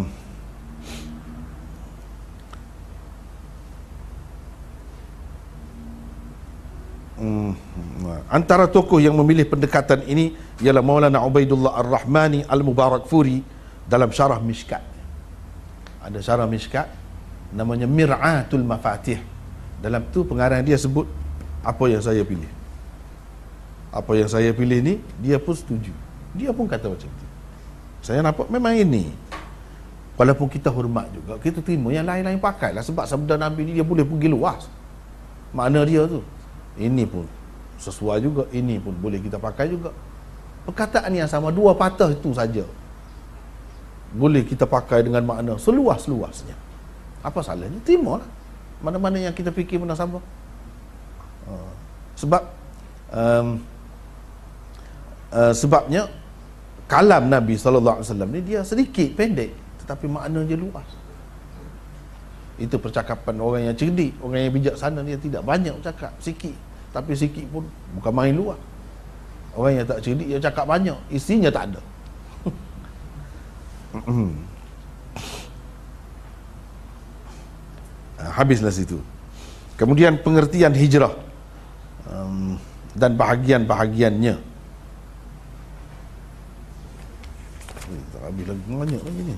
[7.18, 7.52] um,
[8.26, 13.40] antara tokoh yang memilih pendekatan ini ialah Maulana Ubaidullah Ar-Rahmani Al-Mubarak Furi
[13.86, 14.82] dalam syarah Mishkat.
[16.02, 16.90] Ada syarah Mishkat
[17.54, 19.22] namanya Mir'atul Mafatih.
[19.80, 21.08] Dalam tu pengarang dia sebut
[21.64, 22.48] apa yang saya pilih.
[23.90, 25.90] Apa yang saya pilih ni dia pun setuju.
[26.36, 27.26] Dia pun kata macam tu.
[28.00, 29.12] Saya nampak memang ini
[30.20, 33.80] Walaupun kita hormat juga, kita terima yang lain-lain pakai lah sebab sabda Nabi ni dia
[33.80, 34.68] boleh pergi luas.
[35.56, 36.20] Makna dia tu.
[36.76, 37.24] Ini pun
[37.80, 39.96] sesuai juga, ini pun boleh kita pakai juga.
[40.68, 42.68] Perkataan yang sama dua patah itu saja.
[44.12, 46.52] Boleh kita pakai dengan makna seluas-luasnya.
[47.24, 47.80] Apa salahnya?
[47.80, 48.28] Terima lah.
[48.84, 50.20] Mana-mana yang kita fikir pernah sama.
[51.48, 51.72] Uh,
[52.20, 52.44] sebab
[53.08, 53.56] um,
[55.32, 56.12] uh, sebabnya
[56.84, 60.86] kalam Nabi wasallam ni dia sedikit pendek tapi makna dia luas.
[62.62, 66.54] Itu percakapan orang yang cerdik orang yang bijaksana dia tidak banyak cakap sikit
[66.94, 67.66] tapi sikit pun
[67.98, 68.60] bukan main luas
[69.58, 70.98] orang yang tak cerdik dia cakap banyak.
[71.10, 71.82] Isinya tak ada.
[78.20, 79.00] Ah, habislah situ.
[79.80, 81.16] Kemudian pengertian hijrah.
[82.04, 82.60] Um,
[82.92, 84.36] dan bahagian-bahagiannya.
[88.12, 89.36] Tak habis lagi banyak lagi ni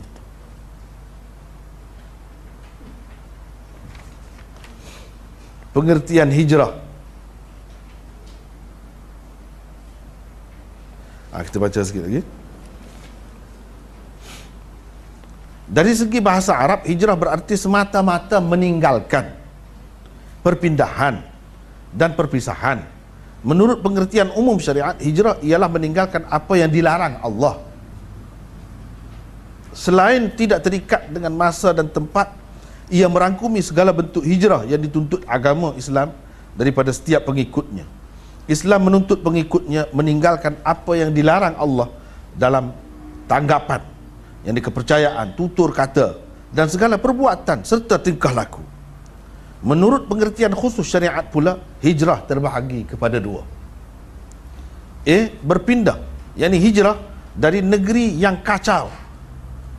[5.73, 6.77] pengertian hijrah.
[11.32, 12.20] Ha, kita baca sikit lagi.
[15.73, 19.32] Dari segi bahasa Arab, hijrah berarti semata-mata meninggalkan
[20.44, 21.24] perpindahan
[21.97, 22.85] dan perpisahan.
[23.40, 27.57] Menurut pengertian umum syariat, hijrah ialah meninggalkan apa yang dilarang Allah.
[29.73, 32.36] Selain tidak terikat dengan masa dan tempat,
[32.93, 36.12] ia merangkumi segala bentuk hijrah yang dituntut agama Islam
[36.52, 37.89] daripada setiap pengikutnya.
[38.44, 41.89] Islam menuntut pengikutnya meninggalkan apa yang dilarang Allah
[42.36, 42.77] dalam
[43.24, 43.81] tanggapan
[44.44, 46.20] yang dikepercayaan, tutur kata
[46.52, 48.60] dan segala perbuatan serta tingkah laku.
[49.64, 53.47] Menurut pengertian khusus syariat pula, hijrah terbahagi kepada dua.
[55.06, 55.19] A.
[55.40, 56.02] Berpindah,
[56.35, 56.98] yakni hijrah
[57.32, 58.90] dari negeri yang kacau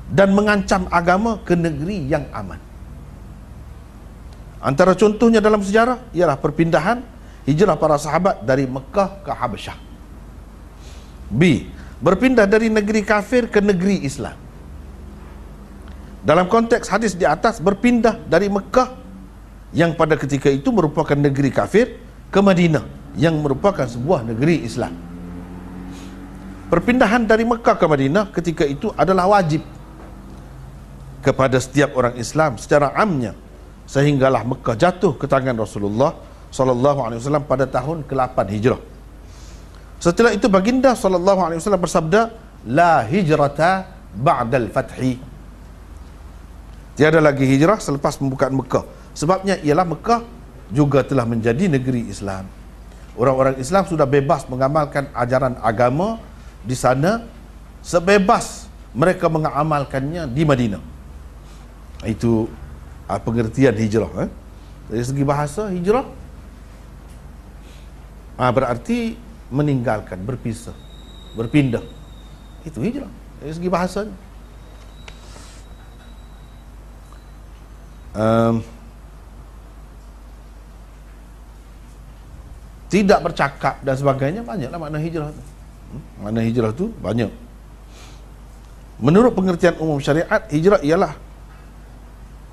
[0.08, 2.73] dan mengancam agama ke negeri yang aman.
[4.64, 7.04] Antara contohnya dalam sejarah ialah perpindahan
[7.44, 9.76] hijrah para sahabat dari Mekah ke Habasyah.
[11.28, 11.68] B.
[12.00, 14.40] Berpindah dari negeri kafir ke negeri Islam.
[16.24, 18.96] Dalam konteks hadis di atas berpindah dari Mekah
[19.76, 22.00] yang pada ketika itu merupakan negeri kafir
[22.32, 22.88] ke Madinah
[23.20, 24.96] yang merupakan sebuah negeri Islam.
[26.72, 29.60] Perpindahan dari Mekah ke Madinah ketika itu adalah wajib
[31.20, 33.43] kepada setiap orang Islam secara amnya
[33.94, 36.18] sehinggalah Mekah jatuh ke tangan Rasulullah
[36.50, 38.82] sallallahu alaihi wasallam pada tahun ke-8 Hijrah.
[40.02, 42.22] Setelah itu baginda sallallahu alaihi wasallam bersabda,
[42.68, 43.88] "La hijrata
[44.18, 45.16] ba'dal fathi."
[46.98, 48.84] Tiada lagi hijrah selepas pembukaan Mekah.
[49.16, 50.22] Sebabnya ialah Mekah
[50.74, 52.50] juga telah menjadi negeri Islam.
[53.14, 56.18] Orang-orang Islam sudah bebas mengamalkan ajaran agama
[56.66, 57.24] di sana
[57.86, 60.84] sebebas mereka mengamalkannya di Madinah.
[62.04, 62.50] Itu
[63.08, 64.30] uh, pengertian hijrah eh?
[64.92, 66.06] dari segi bahasa hijrah
[68.40, 69.16] uh, berarti
[69.54, 70.76] meninggalkan berpisah
[71.38, 71.84] berpindah
[72.64, 73.12] itu hijrah
[73.42, 74.08] dari segi bahasa
[78.16, 78.62] um,
[82.94, 86.04] tidak bercakap dan sebagainya banyaklah makna hijrah tu hmm?
[86.22, 87.32] makna hijrah tu banyak
[89.02, 91.18] menurut pengertian umum syariat hijrah ialah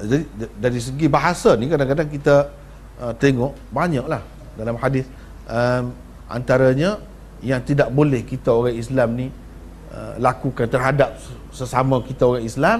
[0.00, 0.24] jadi
[0.56, 2.48] dari segi bahasa ni kadang-kadang kita
[3.00, 4.22] uh, tengok banyaklah
[4.56, 5.04] dalam hadis.
[5.50, 5.92] Um,
[6.30, 7.02] antaranya
[7.42, 9.26] yang tidak boleh kita orang Islam ni
[9.92, 11.16] uh, lakukan terhadap
[11.50, 12.78] sesama kita orang Islam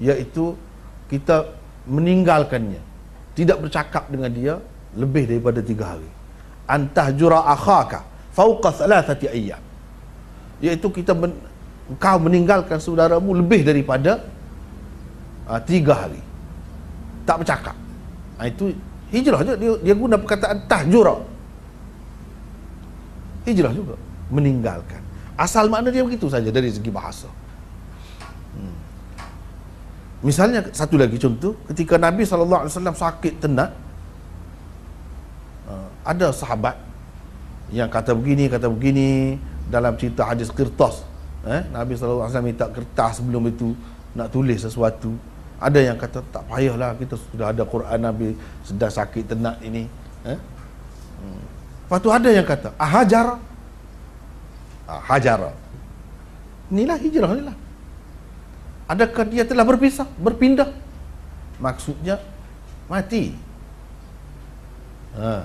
[0.00, 0.54] iaitu
[1.12, 1.52] kita
[1.88, 2.80] meninggalkannya.
[3.36, 4.54] Tidak bercakap dengan dia
[4.96, 6.10] lebih daripada tiga hari.
[6.68, 9.62] Antah jura akhaka fauqa thalathati ayyam.
[10.58, 11.32] Iaitu kita men,
[11.96, 14.26] kau meninggalkan saudaramu lebih daripada
[15.46, 16.27] uh, tiga hari
[17.28, 17.76] tak bercakap.
[18.40, 18.72] Ha, itu
[19.12, 19.52] hijrah je.
[19.60, 21.20] Dia, dia guna perkataan tahjura.
[23.44, 24.00] Hijrah juga.
[24.32, 25.04] Meninggalkan.
[25.36, 27.28] Asal makna dia begitu saja dari segi bahasa.
[28.48, 28.74] Hmm.
[30.24, 33.70] misalnya satu lagi contoh ketika Nabi SAW sakit tenat
[35.68, 36.74] uh, ada sahabat
[37.70, 39.38] yang kata begini kata begini
[39.70, 41.06] dalam cerita hadis kertas
[41.46, 41.62] eh?
[41.70, 43.76] Nabi SAW minta kertas sebelum itu
[44.16, 45.14] nak tulis sesuatu
[45.58, 49.90] ada yang kata tak payahlah kita sudah ada Quran Nabi sedang sakit tenak ini.
[50.22, 50.38] Eh?
[51.18, 51.42] Hmm.
[51.86, 53.42] Lepas tu ada yang kata ahajar.
[54.88, 55.52] Ah, hajar.
[56.70, 57.56] Inilah hijrah inilah.
[58.88, 60.72] Adakah dia telah berpisah, berpindah?
[61.60, 62.22] Maksudnya
[62.88, 63.36] mati.
[65.18, 65.44] Ha.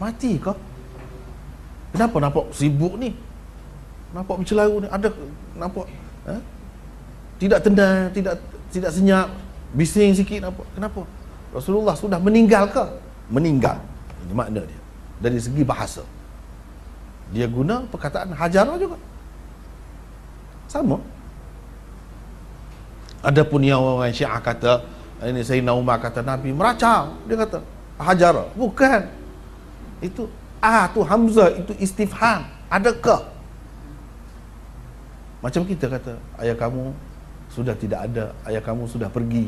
[0.00, 0.56] Mati kau.
[1.92, 3.12] Kenapa nampak sibuk ni?
[4.16, 4.88] Nampak bercelaru ni?
[4.88, 5.08] Ada
[5.58, 5.84] nampak
[6.30, 6.40] eh?
[7.36, 8.40] tidak tenang, tidak
[8.72, 9.28] tidak senyap
[9.76, 10.64] bising sikit apa?
[10.72, 11.04] Kenapa?
[11.52, 12.84] Rasulullah sudah meninggal ke?
[13.28, 13.76] Meninggal.
[14.24, 14.80] Ini makna dia.
[15.20, 16.00] Dari segi bahasa.
[17.32, 18.96] Dia guna perkataan hajarah juga.
[20.68, 20.96] Sama.
[23.22, 24.82] Adapun yang orang syiah kata
[25.22, 27.14] ini Sayyidina Umar kata Nabi meracau.
[27.28, 27.60] Dia kata
[28.00, 28.48] hajarah.
[28.56, 29.00] Bukan.
[30.02, 30.26] Itu
[30.58, 32.48] ah tu Hamzah itu istifham.
[32.72, 33.28] Adakah?
[35.44, 36.94] Macam kita kata ayah kamu
[37.52, 38.32] sudah tidak ada.
[38.48, 39.46] Ayah kamu sudah pergi.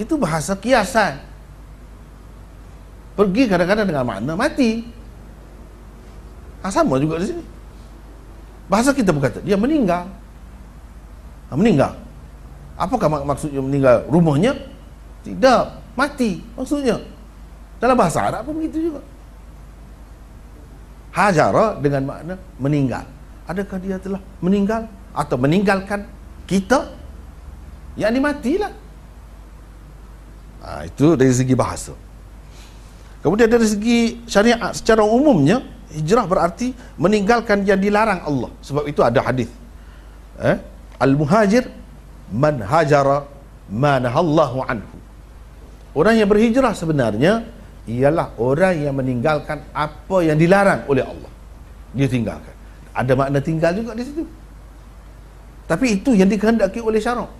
[0.00, 1.20] Itu bahasa kiasan.
[3.12, 4.88] Pergi kadang-kadang dengan makna mati.
[6.64, 7.44] Ha, sama juga di sini.
[8.72, 10.08] Bahasa kita berkata dia meninggal.
[11.48, 11.92] Ha, meninggal.
[12.80, 14.56] Apakah mak maksudnya meninggal rumahnya?
[15.28, 15.64] Tidak.
[15.92, 16.96] Mati maksudnya.
[17.76, 19.04] Dalam bahasa Arab pun begitu juga.
[21.12, 23.04] Hajara dengan makna meninggal.
[23.44, 26.08] Adakah dia telah meninggal atau meninggalkan
[26.46, 26.92] kita
[27.98, 28.72] yang ni matilah
[30.64, 31.92] ha, itu dari segi bahasa.
[33.22, 35.62] Kemudian dari segi syariat secara umumnya
[35.94, 38.50] hijrah berarti meninggalkan yang dilarang Allah.
[38.64, 39.50] Sebab itu ada hadis.
[40.42, 40.58] Eh?
[40.98, 41.66] al-muhajir
[42.32, 43.26] man hajara
[43.70, 44.96] manahallahu anhu.
[45.92, 47.44] Orang yang berhijrah sebenarnya
[47.84, 51.30] ialah orang yang meninggalkan apa yang dilarang oleh Allah.
[51.92, 52.54] Dia tinggalkan.
[52.96, 54.24] Ada makna tinggal juga di situ
[55.72, 57.32] tapi itu yang dikehendaki oleh syarak.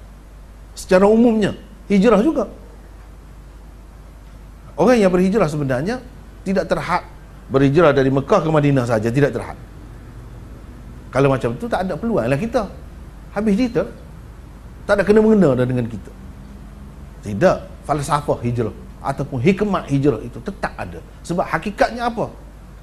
[0.72, 1.52] Secara umumnya,
[1.92, 2.48] hijrah juga.
[4.72, 6.00] Orang yang berhijrah sebenarnya
[6.48, 7.04] tidak terhad
[7.52, 9.60] berhijrah dari Mekah ke Madinah saja tidak terhad.
[11.12, 12.72] Kalau macam tu tak ada peluang lah kita.
[13.36, 13.84] Habis cerita
[14.88, 16.08] tak ada kena-mengena dah dengan kita.
[17.28, 17.84] Tidak.
[17.84, 18.72] Falsafah hijrah
[19.04, 21.04] ataupun hikmat hijrah itu tetap ada.
[21.20, 22.32] Sebab hakikatnya apa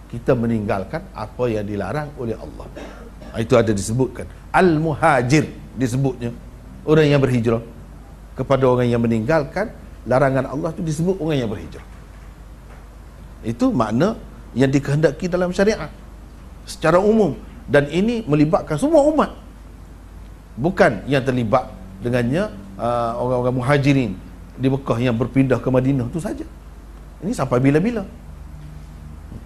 [0.09, 2.65] kita meninggalkan apa yang dilarang oleh Allah.
[3.37, 4.25] Itu ada disebutkan.
[4.49, 6.33] Al-muhajir disebutnya.
[6.81, 7.61] Orang yang berhijrah.
[8.33, 9.69] Kepada orang yang meninggalkan
[10.09, 11.85] larangan Allah itu disebut orang yang berhijrah.
[13.45, 14.17] Itu makna
[14.57, 15.93] yang dikehendaki dalam syariat
[16.65, 17.37] secara umum.
[17.69, 19.37] Dan ini melibatkan semua umat.
[20.57, 21.69] Bukan yang terlibat
[22.01, 22.49] dengannya
[22.81, 24.11] uh, orang-orang muhajirin
[24.57, 26.47] di Mekah yang berpindah ke Madinah itu saja.
[27.21, 28.01] Ini sampai bila-bila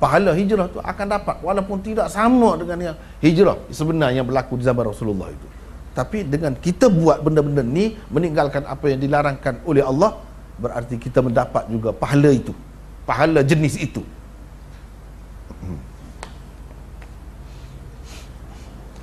[0.04, 4.68] pahala hijrah tu akan dapat walaupun tidak sama dengan yang hijrah sebenarnya yang berlaku di
[4.68, 5.48] zaman Rasulullah itu.
[5.96, 10.20] Tapi dengan kita buat benda-benda ni meninggalkan apa yang dilarangkan oleh Allah
[10.60, 12.52] berarti kita mendapat juga pahala itu.
[13.08, 14.04] Pahala jenis itu.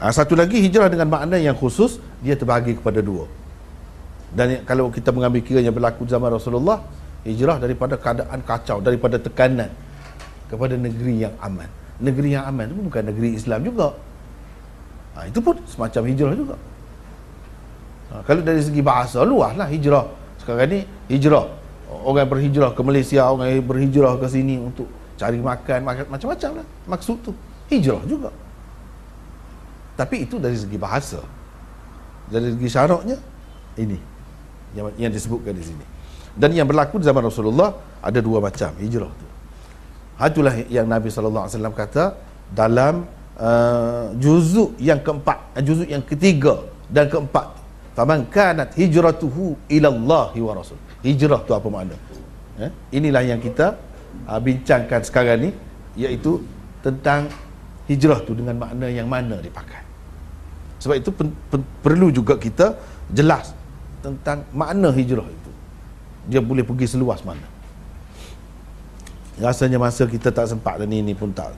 [0.01, 3.25] Ha, satu lagi hijrah dengan makna yang khusus dia terbahagi kepada dua.
[4.37, 6.85] Dan kalau kita mengambil kira yang berlaku zaman Rasulullah,
[7.25, 9.73] hijrah daripada keadaan kacau, daripada tekanan
[10.51, 11.71] kepada negeri yang aman.
[12.03, 13.95] Negeri yang aman itu bukan negeri Islam juga.
[15.15, 16.57] Ha, itu pun semacam hijrah juga.
[18.11, 20.11] Ha, kalau dari segi bahasa luaslah hijrah.
[20.43, 21.47] Sekarang ni hijrah.
[21.91, 24.87] Orang berhijrah ke Malaysia, orang berhijrah ke sini untuk
[25.19, 26.67] cari makan, macam-macam lah.
[26.87, 27.33] Maksud tu
[27.71, 28.31] hijrah juga.
[29.95, 31.21] Tapi itu dari segi bahasa.
[32.31, 33.19] Dari segi syaratnya
[33.79, 33.99] ini
[34.75, 35.85] yang, yang disebutkan di sini.
[36.35, 39.30] Dan yang berlaku di zaman Rasulullah ada dua macam hijrah tu.
[40.21, 42.13] Itulah yang Nabi wasallam kata
[42.53, 43.09] dalam
[43.41, 46.61] uh, juzuk yang keempat, uh, juzuk yang ketiga
[46.93, 47.57] dan keempat.
[47.97, 50.77] Faman kanat hijratuhu ila Allah wa Rasul.
[51.01, 51.97] Hijrah tu apa makna?
[52.61, 53.01] Eh?
[53.01, 53.81] Inilah yang kita
[54.29, 55.51] uh, bincangkan sekarang ni
[55.97, 56.45] iaitu
[56.85, 57.33] tentang
[57.89, 59.81] hijrah tu dengan makna yang mana dipakai.
[60.81, 62.77] Sebab itu pen, pen, perlu juga kita
[63.09, 63.53] jelas
[64.05, 65.51] tentang makna hijrah itu.
[66.29, 67.60] Dia boleh pergi seluas mana.
[69.41, 71.51] Rasanya masa kita tak sempat dan ini pun tak.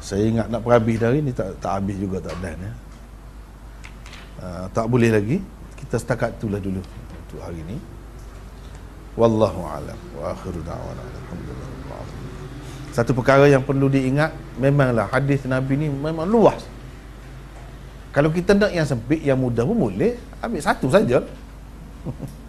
[0.00, 2.72] Saya ingat nak perhabis dari ini tak tak habis juga tak dan ya.
[4.40, 5.38] Uh, tak boleh lagi.
[5.76, 7.76] Kita setakat itulah dulu untuk hari ini.
[9.16, 12.04] Wallahu a'lam wa akhiru da'wana alhamdulillah.
[12.92, 16.64] Satu perkara yang perlu diingat memanglah hadis Nabi ni memang luas
[18.16, 20.16] kalau kita nak yang sempit, yang mudah pun boleh.
[20.40, 21.20] Ambil satu saja.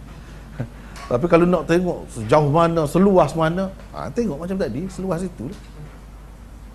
[1.08, 5.48] Tapi kalau nak tengok sejauh mana, seluas mana, ha, tengok macam tadi, seluas itu.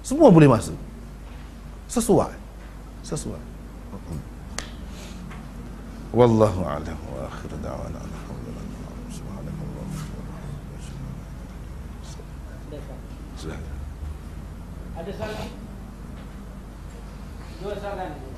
[0.00, 0.76] Semua boleh masuk.
[1.92, 2.32] Sesuai.
[3.04, 3.42] Sesuai.
[6.16, 8.00] Wallahu a'lam wa akhir da'wana
[15.02, 15.50] Ada soalan?
[17.58, 18.31] Dua soalan.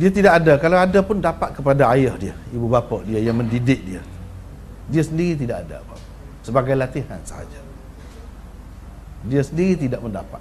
[0.00, 0.56] Dia tidak ada.
[0.56, 4.00] Kalau ada pun dapat kepada ayah dia ibu bapa dia yang mendidik dia.
[4.88, 5.84] Dia sendiri tidak ada
[6.40, 7.60] sebagai latihan sahaja.
[9.28, 10.40] Dia sendiri tidak mendapat.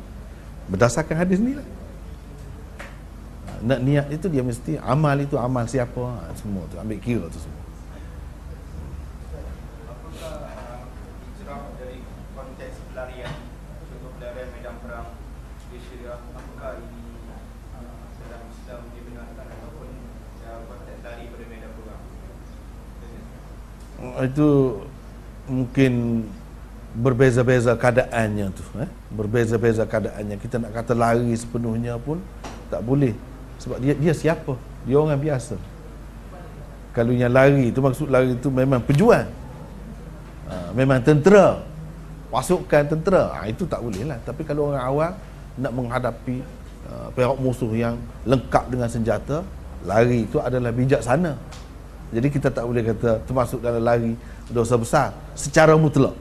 [0.71, 1.67] Berdasarkan hadis ni lah
[3.59, 5.99] nak niat itu dia mesti amal itu amal siapa?
[5.99, 6.79] Ha, semua tu.
[6.79, 7.58] Ambil kira tu semua
[24.23, 24.79] itu
[25.49, 26.23] mungkin
[26.95, 28.89] berbeza-beza keadaannya tu eh?
[29.13, 30.35] berbeza-beza keadaannya.
[30.41, 32.17] Kita nak kata lari sepenuhnya pun
[32.71, 33.13] tak boleh.
[33.59, 34.55] Sebab dia dia siapa?
[34.87, 35.59] Dia orang biasa.
[36.95, 39.27] Kalau yang lari tu maksud lari tu memang pejuang.
[40.49, 41.61] Ha, memang tentera.
[42.33, 43.35] Pasukan tentera.
[43.37, 44.17] Ha, itu tak boleh lah.
[44.25, 45.11] Tapi kalau orang awam
[45.59, 46.41] nak menghadapi
[46.89, 49.43] uh, pihak musuh yang lengkap dengan senjata
[49.83, 51.35] lari itu adalah bijaksana
[52.09, 54.17] jadi kita tak boleh kata termasuk dalam lari
[54.49, 56.17] dosa besar secara mutlak.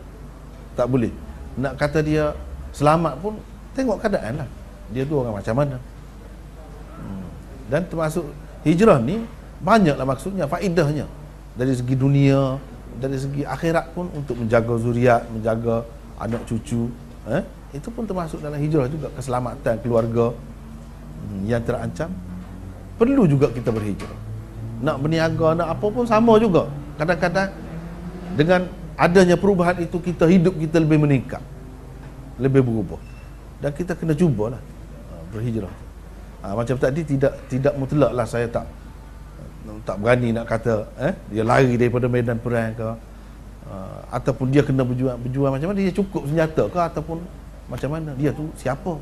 [0.76, 1.08] Tak boleh.
[1.56, 2.36] Nak kata dia
[2.76, 3.40] selamat pun
[3.72, 4.48] tengok keadaan lah.
[4.92, 5.76] Dia tu orang macam mana.
[7.00, 7.24] Hmm.
[7.72, 8.28] Dan termasuk
[8.68, 9.24] hijrah ni
[9.64, 11.08] banyaklah maksudnya, faedahnya.
[11.56, 12.60] Dari segi dunia,
[13.00, 15.88] dari segi akhirat pun untuk menjaga zuriat, menjaga
[16.20, 16.92] anak cucu.
[17.32, 17.42] Eh?
[17.72, 22.12] Itu pun termasuk dalam hijrah juga keselamatan keluarga hmm, yang terancam.
[23.00, 24.27] Perlu juga kita berhijrah
[24.82, 26.66] nak berniaga nak apa pun sama juga.
[26.98, 27.50] Kadang-kadang
[28.34, 28.60] dengan
[28.98, 31.42] adanya perubahan itu kita hidup kita lebih meningkat
[32.38, 33.00] lebih berubah.
[33.58, 34.62] Dan kita kena cubalah
[35.10, 35.74] ha, berhijrah.
[36.42, 38.66] Ha, macam tadi tidak tidak mutlak lah saya tak
[39.84, 42.88] tak berani nak kata eh dia lari daripada medan perang ke
[43.68, 47.20] uh, ataupun dia kena berjuang berjuang macam mana dia cukup senjata ke ataupun
[47.68, 48.96] macam mana dia tu siapa?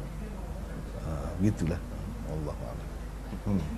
[1.06, 1.78] Uh, gitulah.
[2.30, 2.54] Allah
[3.46, 3.75] hmm.